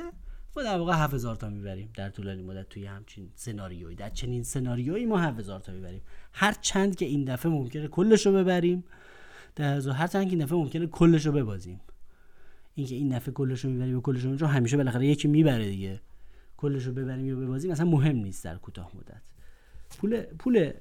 [0.56, 3.96] ما در واقع 7000 تا می‌بریم در طولانی مدت توی همچین سناریویی.
[3.96, 6.02] در چنین سناریویی ما 7000 تا می‌بریم.
[6.32, 8.84] هر چند که این دفعه ممکنه کلش رو ببریم.
[9.58, 11.80] در هر چند که دفعه ممکنه کلش رو ببازیم.
[12.76, 16.02] اینکه این دفعه کلش رو می‌بریم و کلش رو همیشه بالاخره یکی می‌بره دیگه.
[16.58, 19.22] کلش رو ببریم یا ببازیم مثلا مهم نیست در کوتاه مدت.
[19.90, 20.72] پول پول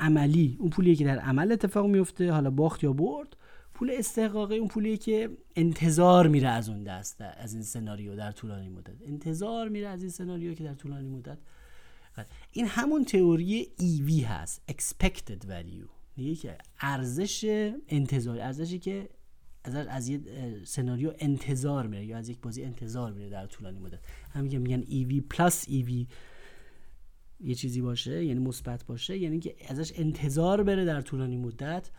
[0.00, 3.36] عملی اون پولیه که در عمل اتفاق میفته حالا باخت یا برد
[3.74, 8.68] پول استحقاقی اون پولیه که انتظار میره از اون دست از این سناریو در طولانی
[8.68, 8.94] مدت.
[9.06, 11.38] انتظار میره از این سناریو که در طولانی مدت.
[12.52, 15.95] این همون تئوری ایوی e هست expected value.
[16.16, 17.44] میگه که ارزش
[17.88, 19.08] انتظار ارزشی که
[19.64, 20.20] از از یه
[20.64, 23.98] سناریو انتظار میره یا از یک بازی انتظار میره در طولانی مدت.
[24.30, 26.06] هم میگن میگن ایوی پلاس ایوی
[27.40, 31.90] یه چیزی باشه یعنی مثبت باشه یعنی که ازش انتظار بره در طولانی مدت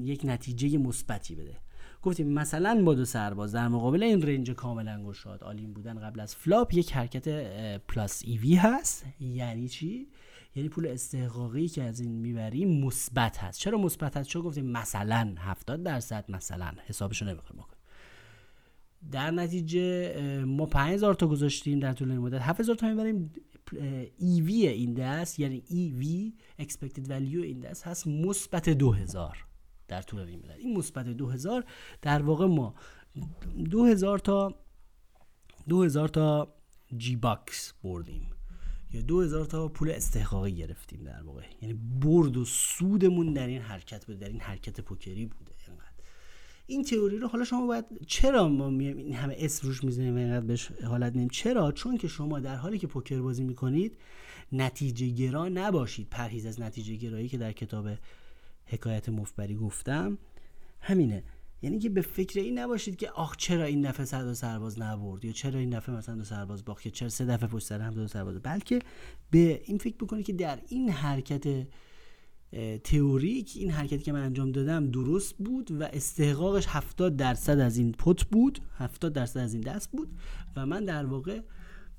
[0.00, 1.56] یک نتیجه مثبتی بده.
[2.02, 6.36] گفتیم مثلا با دو سرباز در مقابل این range کاملا گشاد all-in بودن قبل از
[6.36, 7.28] flop یک حرکت
[7.78, 9.04] plus EV هست.
[9.20, 10.08] یعنی چی؟
[10.54, 13.60] یعنی پول استحقاقی که از این می‌بریم مثبت هست.
[13.60, 16.72] چرا مثبت هست؟ چون گفتیم مثلا 70 درصد مثلا.
[16.86, 17.80] حسابشو نمی‌خوایم بکنیم.
[19.12, 22.42] در نتیجه ما 5000 تا گذاشتیم در طول مدت.
[22.42, 23.32] 7000 تا می‌بریم.
[24.18, 29.44] ایوی این دست یعنی ایوی expected value این دست هست مثبت 2000
[29.88, 30.56] در طول این مدت.
[30.58, 31.64] این مثبت 2000
[32.02, 32.74] در واقع ما
[33.70, 34.54] 2000 تا
[35.68, 36.54] 2000 تا
[36.96, 38.30] G-bucks بردیم.
[38.92, 41.42] یا 2000 تا پول استحقاقی گرفتیم در واقع.
[41.62, 45.50] یعنی برد و سودمون در این حرکت بود در این حرکت پوکری بوده
[46.70, 50.18] این تئوری رو حالا شما باید چرا ما میایم؟ این همه اسم روش می‌زنیم و
[50.18, 53.96] اینقدر بهش حالت نیم چرا؟ چون که شما در حالی که پوکر بازی می‌کنید
[54.52, 56.08] نتیجه گرا نباشید.
[56.10, 57.88] پرهیز از نتیجه گرایی که در کتاب
[58.66, 60.18] حکایت مفبری گفتم.
[60.80, 61.22] همینه.
[61.62, 65.24] یعنی که به فکر این نباشید که آخ چرا این دفعه صد دو سرباز نبرد؟
[65.24, 67.94] یا چرا این دفعه مثلا دو سرباز باخت؟ یا چرا سه دفعه پشت سر هم
[67.94, 68.78] دو سرباز؟ بلکه
[69.30, 71.66] به این فکر بکنید که در این حرکت
[72.84, 77.92] تئوریک این حرکتی که من انجام دادم درست بود و استحقاقش 70 درصد از این
[77.92, 80.08] پت بود 70 درصد از این دست بود
[80.56, 81.40] و من در واقع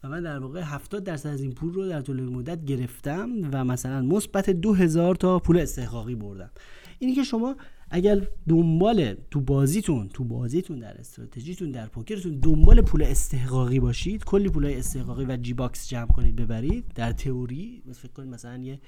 [0.03, 3.65] و من در واقع 70 درصد از این پول رو در طول مدت گرفتم و
[3.65, 6.51] مثلا مثبت 2000 تا پول استحقاقی بردم.
[6.99, 7.55] اینی که شما
[7.93, 14.49] اگر دنبال تو بازیتون تو بازیتون در استراتژیتون در پوکرتون دنبال پول استحقاقی باشید کلی
[14.49, 16.85] پول استحقاقی و G-bucks جمع کنید ببرید.
[16.95, 18.79] در تئوری فکر کنید مثلا یه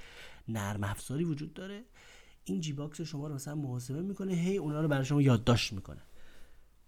[0.48, 1.84] نرم افزاری وجود داره.
[2.44, 6.02] این G-bucks شما رو مثلا محاسبه می‌کنه هی اونا رو برای شما یادداشت می‌کنه.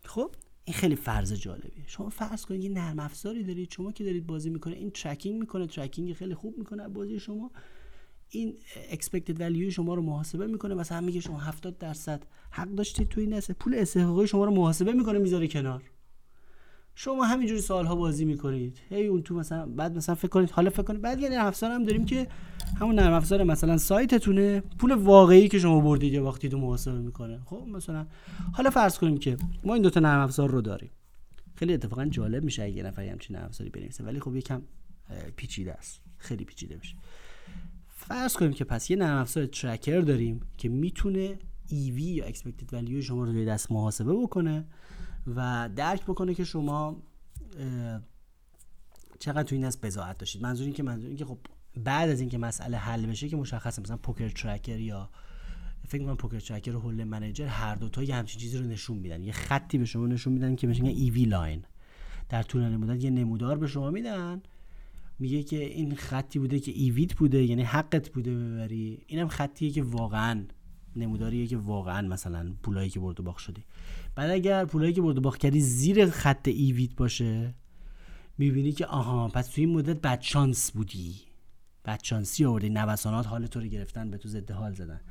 [0.03, 1.83] خب؟ این خیلی فرض جالبیه.
[1.87, 5.67] شما فرض کنید یه نرم افزاری دارید شما که دارید بازی می‌کنه این ترکینگ می‌کنه
[5.67, 7.51] ترکینگ خیلی خوب می‌کنه بازی شما.
[8.35, 8.55] این
[8.91, 10.73] expected value شما رو محاسبه می‌کنه.
[10.75, 15.19] مثلا میگه شما 70 درصد حق داشتید تو این پول استحقاقی شما رو محاسبه می‌کنه
[15.19, 15.83] می‌ذاره کنار.
[16.95, 18.77] شما همینجوری سالها بازی می‌کنید.
[18.89, 21.71] هی اون تو مثلا بعد مثلا فکر کنید حالا فکر کنید بعد یه نرم افزار
[21.71, 22.27] هم داریم که
[22.79, 27.41] همون نرم افزار مثلا سایتتونه پول واقعی که شما بردید یا وقتی تو محاسبه می‌کنه.
[27.45, 28.05] خب مثلا
[28.53, 30.89] حالا فرض کنیم که ما این دوتا نرم افزار رو داریم.
[31.55, 34.61] خیلی اتفاقا جالب میشه اگه نفری همچین نرم افزاری بنویسه ولی خب یکم
[35.35, 36.01] پیچیده است.
[36.17, 36.95] خیلی پیچیده میشه.
[38.07, 41.39] فرض کنیم که پس یه نرم افزار ترکر داریم که می‌تونه
[41.69, 44.65] EV یا expected value شما رو روی دست محاسبه بکنه
[45.35, 47.03] و درک بکنه که شما
[49.19, 50.41] چقدر تو این دست بزاعت داشتید.
[50.41, 51.37] منظور این که منظور این که خب
[51.83, 55.09] بعد از اینکه مسئله حل بشه که مشخصه مثلا پوکر ترکر یا
[55.87, 59.23] فکر کنم PokerTracker و Hold'em Manager هر دو تا یه همچین چیزی رو نشون میدن.
[59.23, 61.63] یه خطی به شما نشون میدن که میشه EV line
[62.29, 64.41] در طول مدت یه نمودار به شما میدن
[65.19, 69.03] میگه که این خطی بوده که EV ت بوده یعنی حقت بوده ببری.
[69.07, 70.43] اینم خطیه که واقعا
[70.95, 73.63] نموداریه که واقعا مثلا پولایی که برد و باخت شدی
[74.15, 77.53] بعد اگر پولایی که برد و باخت کردی زیر خط EV ت باشه
[78.37, 81.15] می‌بینی که آها پس توی این مدت بدشانس بودی.
[81.85, 82.69] بدشانسی آوردی.
[82.69, 85.01] نوسانات حال تو رو گرفتن به تو ضد حال زدن.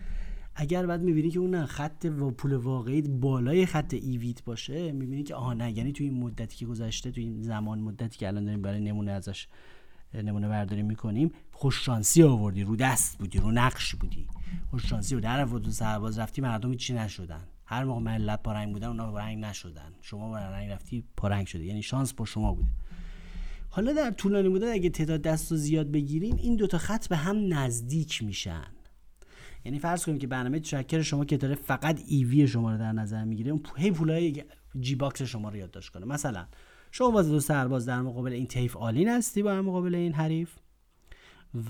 [0.54, 5.34] اگر بعد می‌بینی که اون خط و پول واقعی بالای خط ایویت باشه می‌بینی که
[5.34, 8.62] آها نه یعنی توی این مدتی که گذشته توی این زمان مدتی که الان داریم
[8.62, 9.48] برای نمونه ازش
[10.22, 11.32] نمونه برداری می‌کنیم.
[11.52, 12.62] خوششانسی آوردی.
[12.62, 14.26] رو دست بودی رو نقش بودی.
[14.70, 17.44] خوششانسی و در و سرباز رفتی مردم چی نشدن.
[17.66, 19.92] هر موقع ملت پارنگ بودن اونا پارنگ نشدن.
[20.02, 21.64] شما پارنگ رفتی پارنگ شده.
[21.64, 22.68] یعنی شانس با شما بوده.
[23.70, 27.54] حالا در طولانی مدت اگه تعداد دست رو زیاد بگیریم این دوتا خط به هم
[27.54, 28.66] نزدیک میشن.
[29.64, 33.24] یعنی فرض کنیم که برنامه tracker شما که داره فقط EV شما رو در نظر
[33.24, 34.44] می‌گیره اون هی پولای
[34.80, 36.06] G-bucks شما رو یادداشت کنه.
[36.06, 36.46] مثلا
[36.96, 40.50] شما باز دو سرباز در مقابل این طیف all-in هستی با مقابل این حریف؟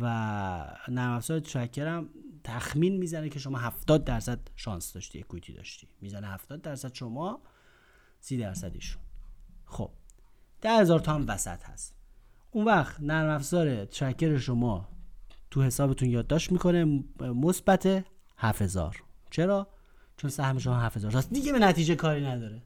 [0.01, 0.07] و
[0.89, 2.09] نرم افزار tracker هم
[2.45, 5.89] تخمین می‌زنه که شما 70 درصد شانس داشتی equity داشتی.
[6.01, 7.41] می‌زنه 70 درصد شما
[8.21, 9.03] 30 درصد ایشون
[9.65, 9.91] خب
[10.61, 11.95] ده هزار تا هم وسط هست.
[12.51, 14.89] اون وقت نرم افزار tracker شما
[15.51, 18.05] تو حسابتون یادداشت می‌کنه مثبت
[18.37, 19.69] 7000 چرا؟
[20.17, 21.33] چون سهم شما 7000 هست.
[21.33, 22.63] دیگه به نتیجه کاری نداره.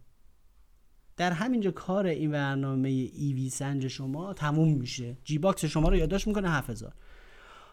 [1.18, 5.16] در همینجا کار این برنامه EV سنج شما تموم میشه.
[5.24, 6.92] G-Bucks شما رو یادداشت می‌کنه 7000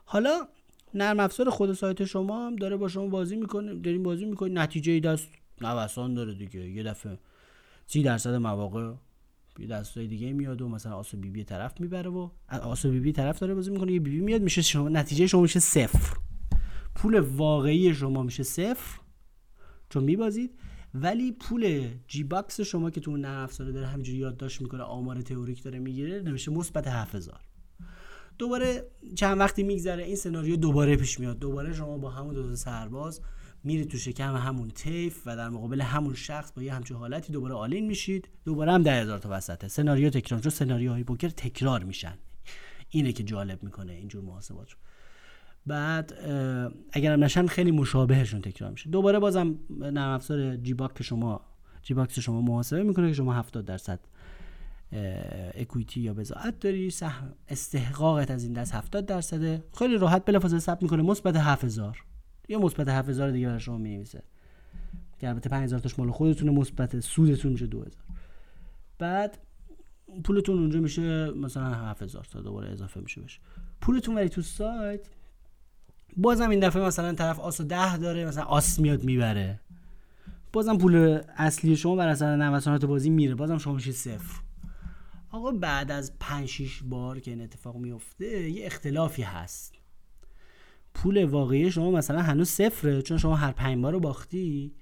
[0.06, 0.48] حالا
[0.94, 4.92] نرم افزار خود سایت شما هم داره با شما بازی می‌کنه داریم بازی می‌کنه نتیجه
[4.92, 5.30] ای دست
[5.62, 6.70] نوسان داره دیگه.
[6.70, 7.18] یه دفعه
[7.86, 8.94] 30 درصد مواقع
[9.60, 12.92] یه دستای دیگه میاد و مثلا آس و بی بی طرف می‌بره و آس و
[12.92, 15.60] بی بی طرف داره بازی می‌کنه یه بی بی میاد میشه شما نتیجه شما میشه
[15.60, 16.18] صفر.
[16.96, 19.00] پول واقعی شما میشه صفر.
[19.90, 20.52] چون میبازید.
[21.02, 25.64] ولی پول G-Bucks شما که تو اون نرم افزار داره همینجوری یادداشت می‌کنه آمار تئوریک
[25.64, 27.42] داره می‌گیره نمیشه مثبت 7000
[28.38, 31.40] دوباره چند وقتی میگذره این سناریو دوباره پیش میاد.
[31.40, 33.22] دوباره شما با همون دو سرباز
[33.64, 37.54] میرید تو شکم همون تیف و در مقابل همون شخص با یه همچون حالتی دوباره
[37.54, 38.30] all-in میشید.
[38.46, 39.68] دوباره هم ده هزار تا وسطه.
[39.68, 40.42] سناریو تکرار.
[40.42, 42.18] چون سناریوهای پوکر تکرار میشن.
[42.90, 44.78] اینه که جالب می‌کنه اینجور محاسبات رو.
[45.68, 46.14] بعد
[46.92, 48.90] اگر نشن خیلی مشابهشون تکرار میشه.
[48.90, 51.42] دوباره بازم نرم افزار G-Buck شما
[51.82, 54.00] G-Bucks شما محاسبه می‌کنه که شما 70 درصد
[55.54, 59.64] equity یا بضاعت داری سهم استحقاقت از این دست 70 درصده.
[59.78, 61.04] خیلی راحت بلافاصله ثبت می‌کنه.
[61.04, 62.04] مثبت 7000
[62.50, 64.24] یا مثبت 7000 دیگه برای شما می‌نویسه.
[65.20, 68.04] که البته 5000 تاش مال خودتونه مثبت سودتون میشه 2000
[69.00, 69.38] بعد
[70.24, 73.40] پولتون اونجا میشه مثلا 7000 تا دوباره اضافه میشه بشه
[73.82, 75.08] پولتون ولی تو سایت
[76.18, 79.60] بازم این دفعه مثلا طرف آس 10 داره مثلا آس میاد می‌بره.
[80.54, 83.36] بازم پول اصلی شما بر اثر نوسانات بازی میره.
[83.36, 84.42] بازم شما میشه صفر.
[85.32, 89.74] آقا بعد از 5 6 بار که این اتفاق میفته یه اختلافی هست.
[90.94, 94.74] پول واقعی شما مثلا هنوز صفره چون شما هر پنج بار رو باختی.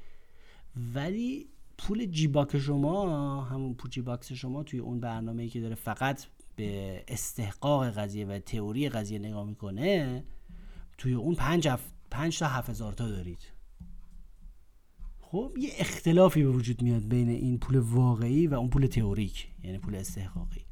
[0.94, 6.26] ولی پول G-Buck شما همون پول G-Bucks شما توی اون برنامه ای که داره فقط
[6.56, 10.24] به استحقاق قضیه و تئوری قضیه نگاه می‌کنه
[10.98, 11.82] توی اون پنج, هف...
[12.12, 13.40] پنج تا هفت هزار تا دارید.
[15.20, 19.78] خب یه اختلافی به وجود میاد بین این پول واقعی و اون پول تئوریک یعنی
[19.78, 20.66] پول استحقاقی.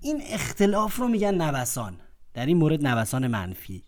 [0.00, 1.96] این اختلاف رو میگن نوسان.
[2.34, 3.84] در این مورد نوسان منفی.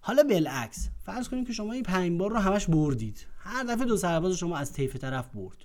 [0.00, 3.26] حالا بالعکس فرض کنیم که شما این پنج بار رو همش بردید.
[3.38, 5.64] هر دفعه دو سرباز شما از طیف طرف برد.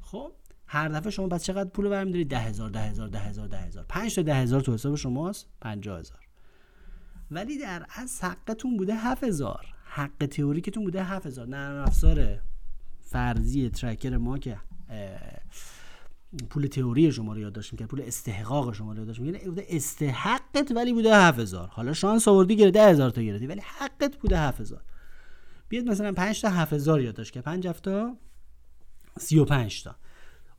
[0.00, 0.32] خب
[0.66, 3.58] هر دفعه شما پس چقدر پول برمی دارید ده هزار ده هزار ده هزار ده
[3.58, 3.84] هزار.
[3.88, 6.29] پنج تا ده هزار تو حساب شماست پنجاه هزار.
[7.30, 12.38] ولی در از حقتون بوده هفت هزار حق تئوریکتون بوده هفت هزار نرم افزار
[13.00, 14.56] فرضی ترکر ما که
[16.50, 20.92] پول تئوری شما رو یادداشت که پول استحقاق شما رو یادداشت می‌کنه بوده استحقت ولی
[20.92, 24.82] بوده 7000 حالا شانس آوردی گرفته 10000 تا گرفتی ولی حقت بوده 7000
[25.68, 28.16] بیاد مثلا 5 تا 7000 یادداشت که 5 تا
[29.18, 29.96] 35 تا.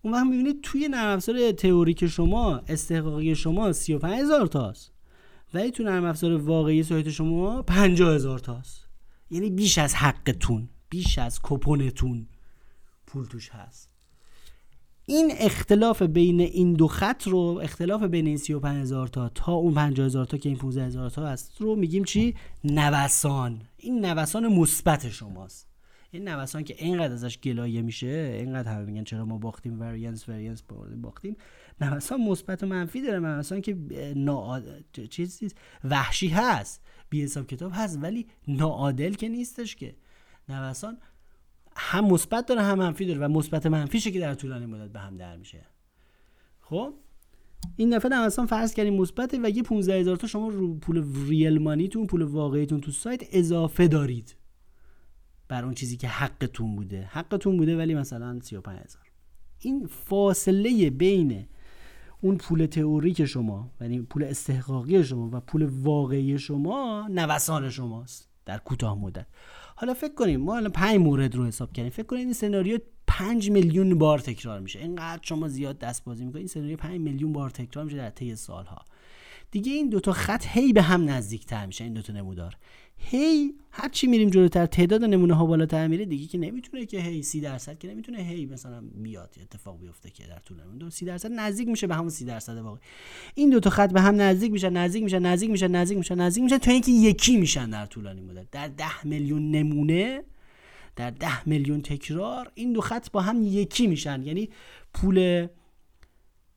[0.01, 4.91] اون وقت می‌بینید توی نرم افزار تئوریک شما استحقاقی شما 35000 تاست.
[5.53, 8.87] ولی تو نرم افزار واقعی سایت شما 50000 تاست.
[9.31, 12.27] یعنی بیش از حقتون بیش از کپونتون
[13.07, 13.91] پول توش هست.
[15.05, 19.73] این اختلاف بین این دو خط رو اختلاف بین این 35 هزار تا تا اون
[19.73, 23.61] 50 هزار تا که این 15 هزار تا هست رو میگیم چی؟ نوسان.
[23.77, 25.67] این نوسان مثبت شماست.
[26.11, 30.63] این نوسان که اینقدر ازش گلایه میشه اینقدر همه میگن چرا ما باختیم وریانس وریانس
[31.01, 31.35] باختیم.
[31.81, 33.77] نوسان مثبت و منفی داره نوسان که
[34.15, 34.61] نا
[35.09, 35.47] چیزی
[35.83, 36.81] وحشی هست.
[37.09, 39.95] بی حساب کتاب هست ولی ناعادل که نیستش که.
[40.49, 40.97] نوسان
[41.75, 43.19] هم مثبت داره هم منفی داره.
[43.19, 45.65] و مثبت منفیشه که در طولانی مدت به هم در میشه.
[46.59, 46.93] خب؟
[47.75, 51.57] این دفعه نوسان فرض کردیم مثبته و یه 15 هزار تا شما رو پول ریل
[51.57, 54.35] مانیتون پول واقعیتون تو سایت اضافه دارید.
[55.47, 57.09] بر اون چیزی که حقتون بوده.
[57.11, 59.11] حقتون بوده ولی مثلا 35 هزار.
[59.59, 61.47] این فاصله بین
[62.21, 68.57] اون پول تئوریک شما یعنی پول استحقاقی شما و پول واقعی شما نوسان شماست در
[68.57, 69.25] کوتاه مدت.
[69.75, 71.91] حالا فکر کنیم ما الان 5 مورد رو حساب کردیم.
[71.91, 74.79] فکر کنید این سناریو 5 میلیون بار تکرار میشه.
[74.79, 78.35] اینقدر شما زیاد دست بازی می‌کنید این سناریو 5 میلیون بار تکرار میشه در طی
[78.35, 78.85] سالها.
[79.51, 82.57] دیگه این دوتا خط هی به هم نزدیکتر میشه این دوتا نمودار.
[83.03, 87.23] هی هر چی میریم جلوتر تعداد نمونه ها بالاتر میره دیگه که نمی‌تونه که هی
[87.23, 91.31] سی درصد که نمی‌تونه هی مثلا بیاد اتفاق بیفته که در طول دو سی درصد
[91.31, 92.81] نزدیک میشه به همون سی درصد واقعی.
[93.35, 96.43] این دو تا خط به هم نزدیک میشن نزدیک میشن نزدیک میشن نزدیک میشن نزدیک
[96.43, 100.23] میشن تا اینکه یکی میشن در طولانی مدت در ده میلیون نمونه
[100.95, 104.23] در ده میلیون تکرار این دو خط با هم یکی میشن.
[104.25, 104.49] یعنی
[104.93, 105.47] پول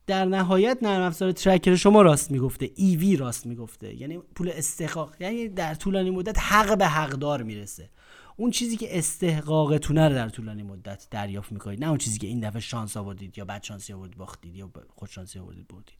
[0.07, 4.01] در نهایت نرم افزار ترکر شما راست می‌گفته وی راست می‌گفته.
[4.01, 5.15] یعنی پول استحقاق.
[5.19, 7.89] یعنی در طولانی مدت حق به حقدار می‌رسه.
[8.37, 11.83] اون چیزی که استحقاقتونه رو در طولانی مدت دریافت می‌کنید.
[11.83, 15.09] نه اون چیزی که این دفعه شانس آوردید یا بد شانسی آوردید باختید یا خود
[15.09, 15.97] شانسی آوردید بردید.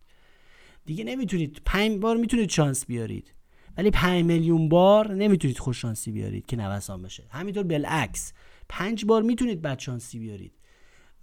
[0.86, 1.62] دیگه نمی‌تونید.
[1.66, 3.34] پنج بار می‌تونید شانس بیارید.
[3.78, 7.24] ولی 5 میلیون بار نمی‌تونید خوش شانسی بیارید که نوسان بشه.
[7.30, 8.34] همینطور بالعکس.
[8.70, 10.54] پنج بار می‌تونید بد شانسی بیارید.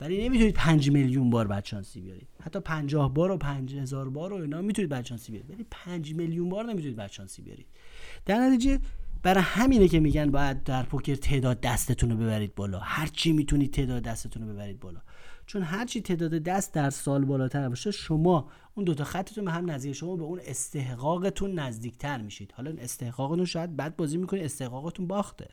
[0.03, 2.29] ولی نمی‌تونید 5 میلیون بار بچانسی بیارید.
[2.41, 5.51] حتی 50 بار و 5000 بار و اینا می‌تونید بچانسی بیارید.
[5.51, 7.67] ولی 5 میلیون بار نمی‌تونید بچانسی بیارید.
[8.27, 8.79] در نتیجه
[9.23, 12.79] برای همینه که میگن باید در پوکر تعداد دستتون رو ببرید بالا.
[12.79, 15.01] هر چی می‌تونید تعداد دستتون رو ببرید بالا.
[15.47, 19.71] چون هر چی تعداد دست در سال بالاتر باشه شما اون دوتا خطتون به هم
[19.71, 22.53] نزدیک شما به اون استحقاقتون نزدیکتر میشید.
[22.53, 25.49] حالا استحقاقتون شاید بد بازی می‌کنید استحقاقتون باخته.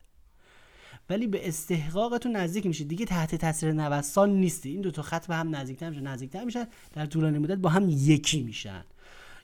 [1.09, 2.87] ولی به استحقاقتون نزدیک میشید.
[2.87, 6.67] دیگه تحت تاثیر نوسان نیستی این دو تا خط به هم نزدیکتر میشن نزدیکتر میشن.
[6.93, 8.83] در طولانی مدت با هم یکی میشن.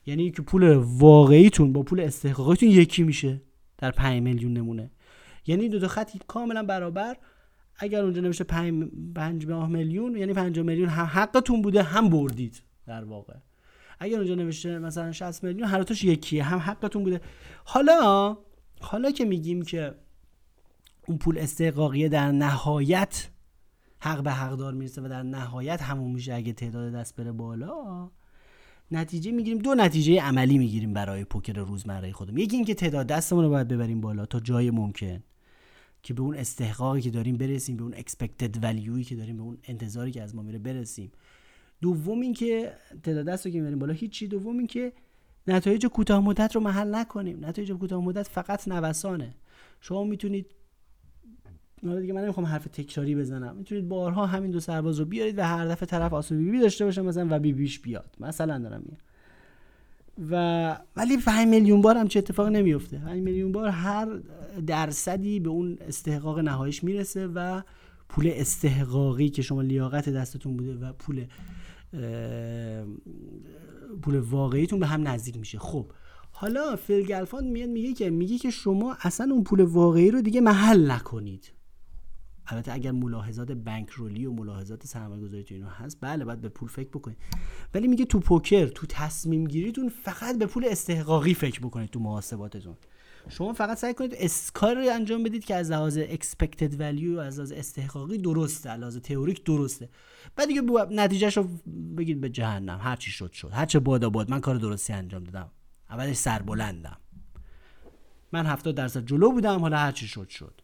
[0.06, 3.42] یعنی که پول واقعیتون با پول استحقاقیتون یکی میشه.
[3.78, 4.90] در 5 میلیون نمونه.
[5.46, 7.16] یعنی دو تا خط کاملا برابر.
[7.78, 13.34] اگر اونجا نمیشه 5 میلیون یعنی 5 میلیون هم حقتون بوده هم بردید در واقع.
[14.00, 17.20] اگر اونجا نوشته مثلا 60 میلیون هر تاش یکیه هم حقتون بوده.
[17.64, 18.36] حالا
[18.80, 19.94] حالا که میگیم که
[21.08, 23.28] اون پول استحقاقیه در نهایت
[23.98, 28.10] حق به حقدار می‌رسه و در نهایت همون میشه اگه تعداد دست بره بالا
[28.90, 29.58] نتیجه می‌گیریم.
[29.58, 32.40] دو نتیجه عملی می‌گیریم برای پوکر روزمره خودمون.
[32.40, 35.22] یکی اینکه تعداد دستمون رو باید ببریم بالا تا جای ممکن
[36.02, 39.58] که به اون استحقاقی که داریم برسیم به اون expected valueی که داریم به اون
[39.64, 41.12] انتظاری که از ما میره برسیم.
[41.80, 44.28] دوم اینکه تعداد دست رو که می‌بریم بالا هیچی.
[44.28, 44.92] دوم اینکه
[45.46, 47.44] نتایج کوتاه مدت رو محل نکنیم.
[47.44, 49.34] نتایج کوتاه مدت فقط نوسانه.
[49.80, 50.46] شما می‌تونید
[51.82, 53.56] حالا دیگه من نمی‌خوام حرف تکراری بزنم.
[53.56, 56.84] می‌تونید بارها همین دو سرباز رو بیارید و هر دفعه طرف آسو بی بی داشته
[56.84, 58.16] باشه مثلا و بی بیش بیاد.
[58.20, 58.96] مثلا دارم میگم.
[60.30, 64.08] و ولی 5 میلیون بار هم چه اتفاق نمیفته 5 میلیون بار هر
[64.66, 67.62] درصدی به اون استحقاق نهاییش می‌رسه و
[68.08, 71.24] پول استحقاقی که شما لیاقت دستتون بوده و پول
[74.02, 75.58] پول واقعیتون به هم نزدیک میشه.
[75.58, 75.86] خب
[76.32, 80.90] حالا فیلگلفان میاد میگه که میگه که شما اصلا اون پول واقعی رو دیگه محل
[80.90, 81.52] نکنید.
[82.46, 86.48] البته اگر ملاحظات بانک رولی و ملاحظات سرمایه گذاری تو اینا هست بله باید به
[86.48, 87.18] پول فکر بکنید
[87.74, 92.76] ولی میگه تو پوکر تو تصمیم گیریتون فقط به پول استحقاقی فکر بکنید تو محاسباتتون.
[93.28, 97.36] شما فقط سعی کنید اسکار رو انجام بدید که از لحاظ expected value و از
[97.38, 99.88] لحاظ استحقاقی درسته از لحاظ تئوریک درسته.
[100.36, 101.48] بعد دیگه نتیجهش رو
[101.98, 102.78] بگید به جهنم.
[102.82, 103.50] هر چی شد شد.
[103.52, 104.30] هر چه باد باد.
[104.30, 105.50] من کار درستی انجام دادم.
[105.90, 106.96] اولش سربلندم
[108.32, 109.60] من 70 درصد جلو بودم.
[109.60, 110.60] حالا هر چی شد شد.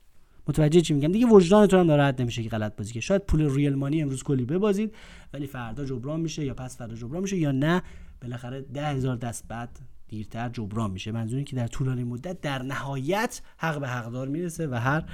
[0.48, 3.74] متوجه چی میگم؟ دیگه وجدانتون هم ناراحت نمیشه که غلط بازی که شاید پول ریل
[3.74, 4.94] مانی امروز کلی ببازید
[5.32, 7.82] ولی فردا جبران میشه یا پس فردا جبران میشه یا نه.
[8.22, 9.78] بالاخره ده هزار دست بعد
[10.08, 11.12] دیرتر جبران میشه.
[11.12, 15.04] منظور که در طولانی مدت در نهایت حق به حقدار می‌رسه و هر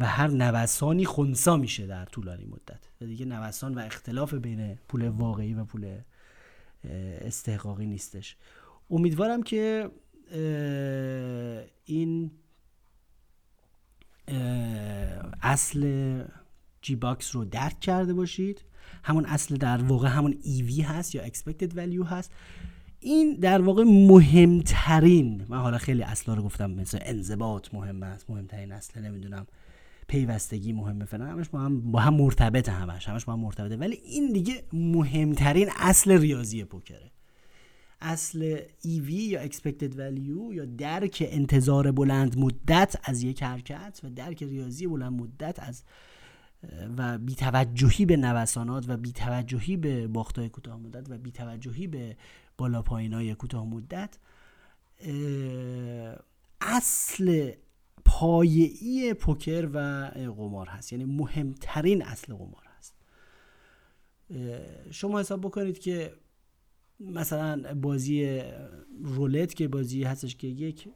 [0.00, 2.88] و هر نوسانی خونسا میشه در طولانی مدت.
[3.00, 5.98] و دیگه نوسان و اختلاف بین پول واقعی و پول
[7.20, 8.36] استحقاقی نیستش.
[8.90, 9.90] امیدوارم که
[11.84, 12.30] این
[15.42, 16.22] اصل
[16.82, 18.64] G-Bucks رو درک کرده باشید.
[19.02, 22.32] همون اصل در واقع همون EV هست یا expected value هست.
[23.00, 28.72] این در واقع مهمترین من حالا خیلی اصلا رو گفتم مثل انضباط مهم است مهمترین
[28.72, 29.46] اصل نمی‌دونم
[30.08, 31.28] پیوستگی مهمه فلان.
[31.28, 33.76] همش با هم با هم مرتبطه همش همش با هم مرتبطه.
[33.76, 37.10] ولی این دیگه مهمترین اصل ریاضی پوکره.
[38.00, 44.42] اصل EV یا expected value یا درک انتظار بلند مدت از یک حرکت و درک
[44.42, 45.82] ریاضی بلند مدت از
[46.98, 52.16] و بیتوجهی به نوسانات و بیتوجهی به باختای کوتاه مدت و بیتوجهی به
[52.58, 54.18] بالا پایین های کوتاه مدت
[56.60, 57.52] اصل
[58.04, 59.78] پایه‌ای پوکر و
[60.36, 60.92] قمار هست.
[60.92, 62.94] یعنی مهمترین اصل قمار هست.
[64.90, 66.12] شما حساب بکنید که
[67.00, 68.42] مثلا بازی
[69.02, 70.88] رولت که بازی هستش که یک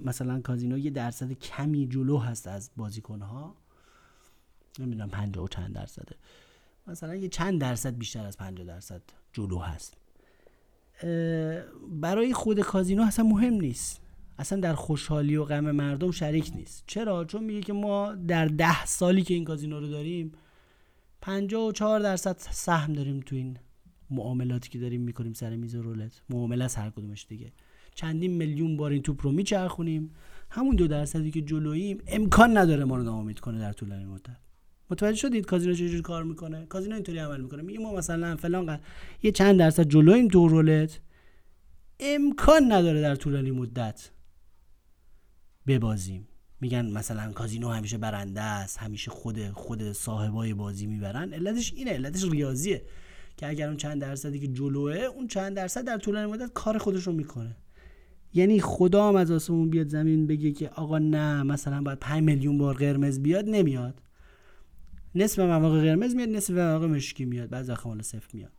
[0.00, 3.56] مثلا کازینو یه درصد کمی جلو هست از بازیکنها.
[4.78, 6.16] نمی‌دونم 50 و چند درصده.
[6.86, 9.02] مثلا یه چند درصد بیشتر از 50 درصد
[9.32, 9.96] جلو هست.
[11.90, 14.00] برای خود کازینو اصلا مهم نیست.
[14.38, 16.84] اصلا در خوشحالی و غم مردم شریک نیست.
[16.86, 20.32] چرا؟ چون میگه که ما در ده سالی که این کازینو رو داریم
[21.20, 23.58] 54 درصد سهم داریم تو این
[24.10, 26.22] معاملاتی که داریم می‌کنیم سر میز رولت.
[26.28, 27.52] معامله از هر کدومش دیگه.
[27.94, 30.10] چندین میلیون بار این توپ رو میچرخونیم.
[30.50, 34.36] همون دو درصدی که جلوییم امکان نداره ما رو ناامید کنه در طول مدت.
[34.90, 37.62] متوجه شدید کازینو چجوری کار می‌کنه؟ کازینو اینطوری عمل می‌کنه.
[37.62, 38.80] میگه ما مثلا فلان قد...
[39.22, 41.00] یه چند درصد جلویم دو رولت.
[42.00, 44.10] امکان نداره در طولانی مدت
[45.66, 46.28] ببازیم.
[46.60, 51.32] میگن مثلا کازینو همیشه برنده است همیشه خود خود صاحبای بازی می‌برن.
[51.32, 52.82] علتش اینه علتش ریاضیه.
[53.36, 57.06] که اگر اون چند درصدی که جلوه اون چند درصد در طولانی مدت کار خودش
[57.06, 57.56] رو می‌کنه.
[58.34, 62.58] یعنی خدا هم از آسمون بیاد زمین بگه که آقا نه مثلا باید 5 میلیون
[62.58, 64.02] بار قرمز بیاد نمیاد.
[65.14, 68.52] نصف مواقع قرمز میاد نصف مواقع مشکی میاد بعضی وقتا صفر میاد.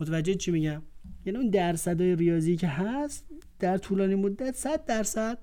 [0.00, 0.82] متوجه چی میگم؟
[1.26, 3.24] یعنی اون درصدای ریاضی که هست
[3.58, 5.38] در طولانی مدت 100 درصد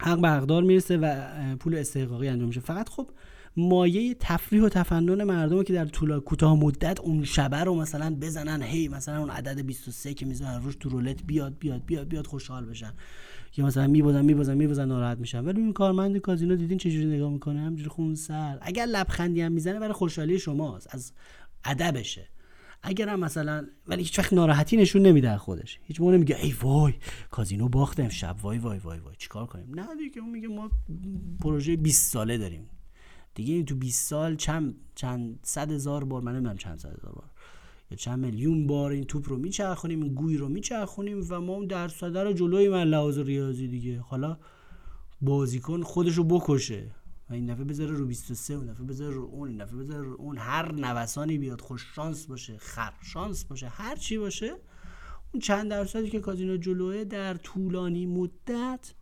[0.00, 2.60] حق به حقدار می‌رسه و پول استحقاقی انجام میشه.
[2.60, 3.10] فقط خب
[3.56, 8.62] مایه تفریح و تفنن مردم که در طول کوتاه مدت اون شبه رو مثلا بزنن.
[8.62, 12.64] هی مثلا اون عدد 23 که می‌ذارن روش تو رولت بیاد بیاد بیاد بیاد خوشحال
[12.64, 12.92] بشن.
[13.56, 15.44] یا مثلا میبازن میبازن میبازن ناراحت میشن.
[15.44, 18.58] ولی این کارمند کازینو دیدین چه جوری نگاه می‌کنه؟ همجوری خون سر.
[18.60, 20.94] اگر لبخندی هم می‌زنه برای خوشحالی شماست.
[20.94, 21.12] از
[21.64, 22.28] ادبشه.
[22.82, 25.78] اگر هم مثلا ولی هیچ وقت ناراحتی نشون نمیده خودش.
[25.82, 26.94] هیچ موقع نمیگه ای وای
[27.30, 29.14] کازینو باخت امشب وای وای وای وای.
[29.18, 30.70] چیکار کنیم؟ نه دیگه اون میگه ما
[31.40, 32.70] پروژه 20 ساله داریم.
[33.36, 37.12] دیگه این تو 20 سال چند چند صد هزار بار من نمی‌دونم چند صد هزار
[37.12, 37.30] بار.
[37.90, 41.66] یا چند میلیون بار این توپ رو میچرخونیم این گوی رو میچرخونیم و ما اون
[41.66, 44.00] درصد رو جلوی من لحاظ ریاضی دیگه.
[44.00, 44.38] حالا
[45.20, 46.94] بازیکن خودش رو بکشه
[47.30, 50.16] و این دفعه بذاره رو 23 اون دفعه بذاره رو اون این دفعه بذاره رو
[50.18, 50.38] اون.
[50.38, 54.56] هر نوسانی بیاد خوش شانس باشه خر شانس باشه هر چی باشه
[55.32, 58.94] اون چند درصدی که کازینو جلوه در طولانی مدت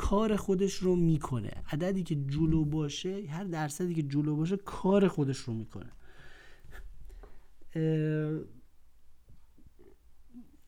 [0.00, 1.50] کار خودش رو می‌کنه.
[1.72, 5.92] عددی که جلو باشه هر درصدی که جلو باشه کار خودش رو می‌کنه.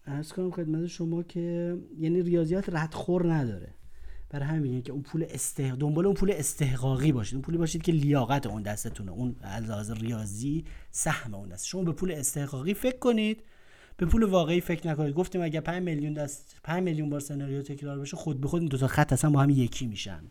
[0.07, 3.75] ارز کنم خدمت شما که یعنی ریاضیات ردخور نداره.
[4.31, 5.75] برای همینه که اون پول استح...
[5.75, 7.35] دنبال اون پول استحقاقی باشید.
[7.35, 9.13] اون پولی باشید که لیاقت اون دستتونه.
[9.13, 11.67] اون از ریاضی سهم اون دست.
[11.67, 13.43] شما به پول استحقاقی فکر کنید.
[14.03, 15.15] به پول واقعی فکر نکنید.
[15.15, 18.69] گفتیم اگه 5 میلیون دست 5 میلیون بار سناریو تکرار بشه خود به خود این
[18.69, 20.23] دو تا خط اصلا با هم یکی میشن.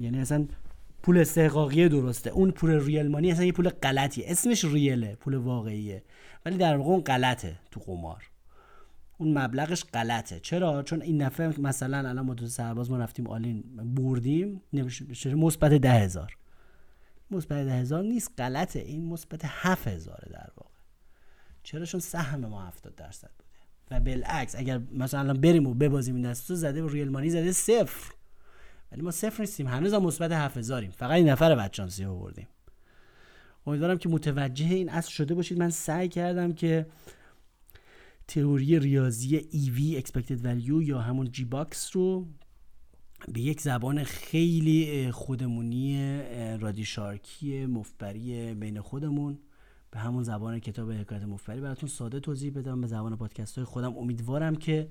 [0.00, 0.46] یعنی اصلا
[1.02, 2.30] پول استحقاقی درسته.
[2.30, 4.24] اون پول real money اصلا یه پول غلطیه.
[4.28, 6.02] اسمش real ه پول واقعیه.
[6.46, 8.30] ولی در واقع اون غلطه تو قمار.
[9.18, 10.40] اون مبلغش غلطه.
[10.40, 13.64] چرا؟ چون این نفع مثلا الان ما دو سرباز ما رفتیم all-in
[13.94, 14.60] بردیم
[15.24, 16.36] مثبت ده هزار.
[17.30, 18.80] مثبت ده هزار نیست غلطه.
[18.80, 20.73] این مثبت هفت هزاره در واقع.
[21.64, 23.50] چرا چون سهم ما 70 درصد بوده.
[23.90, 28.12] و بالعکس اگر مثلا بریم و ببازیم این دستو زده و real money زده صفر.
[28.92, 32.48] ولی ما صفر نیستیم هنوز مثبت 7000 فقط این نفر بدشانسی آوردیم.
[33.66, 35.58] امیدوارم که متوجه این اصل شده باشید.
[35.58, 36.86] من سعی کردم که
[38.28, 42.26] تئوری ریاضی EV expected value یا همون G-Bucks رو
[43.28, 46.20] به یک زبان خیلی خودمونی
[46.60, 49.38] رادیشارکی مفبری بین خودمون
[49.94, 53.96] به همون زبان کتاب حکایت مفبری براتون ساده توضیح بدم به زبان پادکست های خودم.
[53.96, 54.90] امیدوارم که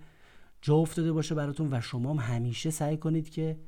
[0.62, 3.60] جا افتاده باشه براتون و شما هم همیشه سعی کنید که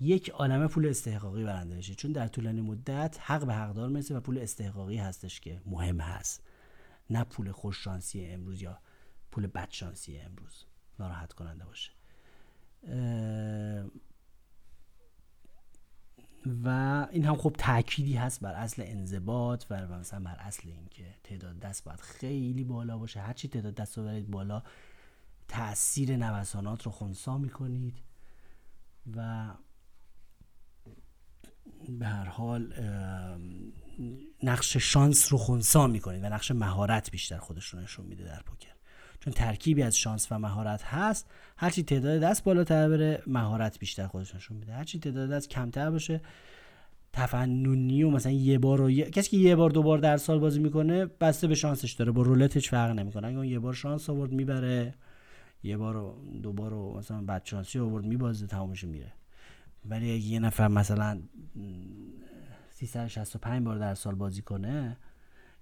[0.00, 1.96] یک عالمه پول استحقاقی برنده بشید.
[1.96, 6.42] چون در طولانی مدت حق به حقدار می‌رسه و پول استحقاقی هستش که مهم هست.
[7.10, 8.78] نه پول خوش شانسی امروز یا
[9.30, 10.64] پول بد شانسی امروز.
[10.98, 11.90] ناراحت کننده باشه.
[16.64, 16.68] و
[17.10, 21.84] این هم خب تأکیدی هست بر اصل انضباط و مثلا بر اصل اینکه تعداد دست
[21.84, 23.20] باید خیلی بالا باشه.
[23.20, 24.62] هرچی تعداد دست رو بالا
[25.48, 28.02] تاثیر نوسانات رو خونسا می‌کنید
[29.16, 29.48] و
[31.88, 32.74] به هر حال
[34.42, 38.75] نقش شانس رو خونسا می‌کنید و نقش مهارت بیشتر خودش رو نشون میده در پوکر.
[39.20, 44.34] چون ترکیبی از شانس و مهارت هست هرچی تعداد دست بالاتر بره مهارت بیشتر خودش
[44.34, 44.72] نشون میده.
[44.72, 46.20] هرچی تعداد دست کمتر باشه
[47.12, 50.60] تفننی و مثلا یه بار و کسی که یه بار دو بار در سال بازی
[50.60, 52.12] می‌کنه بسته به شانسش داره.
[52.12, 53.26] با رولت هیچ فرق نمی‌کنه.
[53.26, 54.94] اگه اون یه بار شانس آورد می‌بره.
[55.62, 59.12] یه بار و دو بار و مثلا بد شانسی آورد میبازه تمامش میره
[59.84, 61.20] ولی اگه یه نفر مثلا
[62.70, 64.96] 365 بار در سال بازی کنه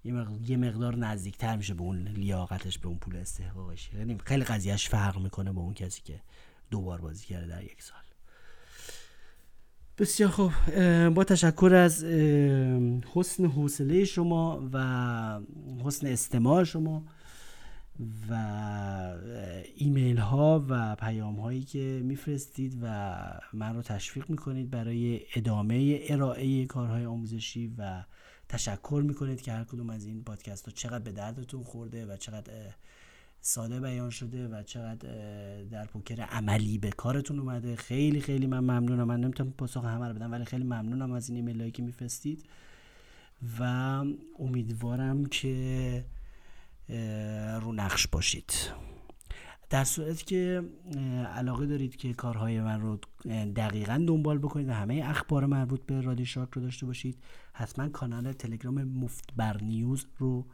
[0.04, 3.90] یه مقدار نزدیکتر میشه به اون لیاقتش به اون پول استحقاقش.
[3.92, 6.20] یعنی خیلی قضیهش فرق می‌کنه با اون کسی که
[6.70, 7.98] دو بار بازی کرده در یک سال.
[9.98, 10.52] بسیار خوب.
[11.08, 12.04] با تشکر از
[13.14, 15.40] حسن حوصله شما و
[15.84, 17.04] حسن استماع شما
[18.30, 18.34] و
[19.76, 23.16] ایمیل ها و پیام هایی که میفرستید و
[23.52, 28.04] من رو تشویق می‌کنید برای ادامه ارائه کارهای آموزشی و
[28.54, 32.52] تشکر می‌کنید که هر کدوم از این پادکست ها چقدر به دردتون خورده و چقدر
[33.40, 35.08] ساده بیان شده و چقدر
[35.62, 37.76] در پوکر عملی به کارتون اومده.
[37.76, 39.04] خیلی خیلی من ممنونم.
[39.04, 42.44] من نمی‌تونم پاسخ همه رو بدم ولی خیلی ممنونم از این ایمیل که میفرستید.
[43.58, 43.62] و
[44.38, 46.04] امیدوارم که
[47.60, 48.52] رو نقش باشید.
[49.70, 50.62] در صورت که
[51.34, 52.98] علاقه دارید که کارهای من رو
[53.56, 58.32] دقیقا دنبال بکنید و همه اخبار مربوط به رادی شارک رو داشته باشید حتما کانال
[58.32, 60.46] تلگرام مفت بر نیوز رو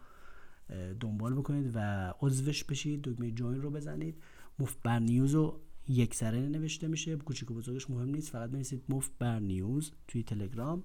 [1.01, 4.23] دنبال بکنید و عضوش بشید دکمه جوین رو بزنید.
[4.59, 8.85] مفت بر نیوز رو یک سره نوشته میشه کوچیک و بزرگش مهم نیست فقط بنویسید
[8.89, 10.85] مفت بر نیوز توی تلگرام.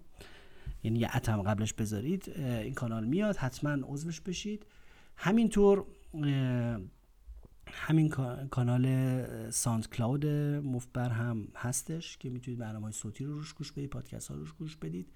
[0.83, 4.65] یعنی یه at م قبلش بذارید این کانال میاد حتما عضوش بشید.
[5.17, 5.85] همینطور
[7.67, 8.09] همین
[8.51, 10.25] کانال SoundCloud
[10.65, 14.53] مفبر هم هستش که می‌تونید برنامه های صوتی رو روش گوش بدید پادکست ها روش
[14.53, 15.07] گوش بدید.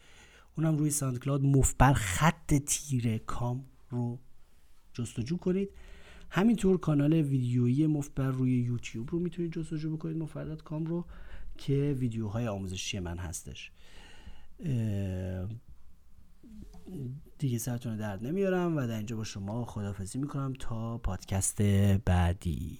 [0.58, 4.20] اونم روی SoundCloud مفبر خط تیره com رو
[4.94, 5.70] جستجو کنید.
[6.30, 11.06] همینطور کانال ویدیویی مفبر روی یوتیوب رو می‌تونید جستجو بکنید مفبر dot com رو
[11.58, 13.72] که ویدیوهای آموزشی من هستش.
[17.40, 21.62] دیگه سرتون درد نمیارم و در اینجا با شما خدافزی می‌کنم تا پادکست
[22.06, 22.80] بعدی.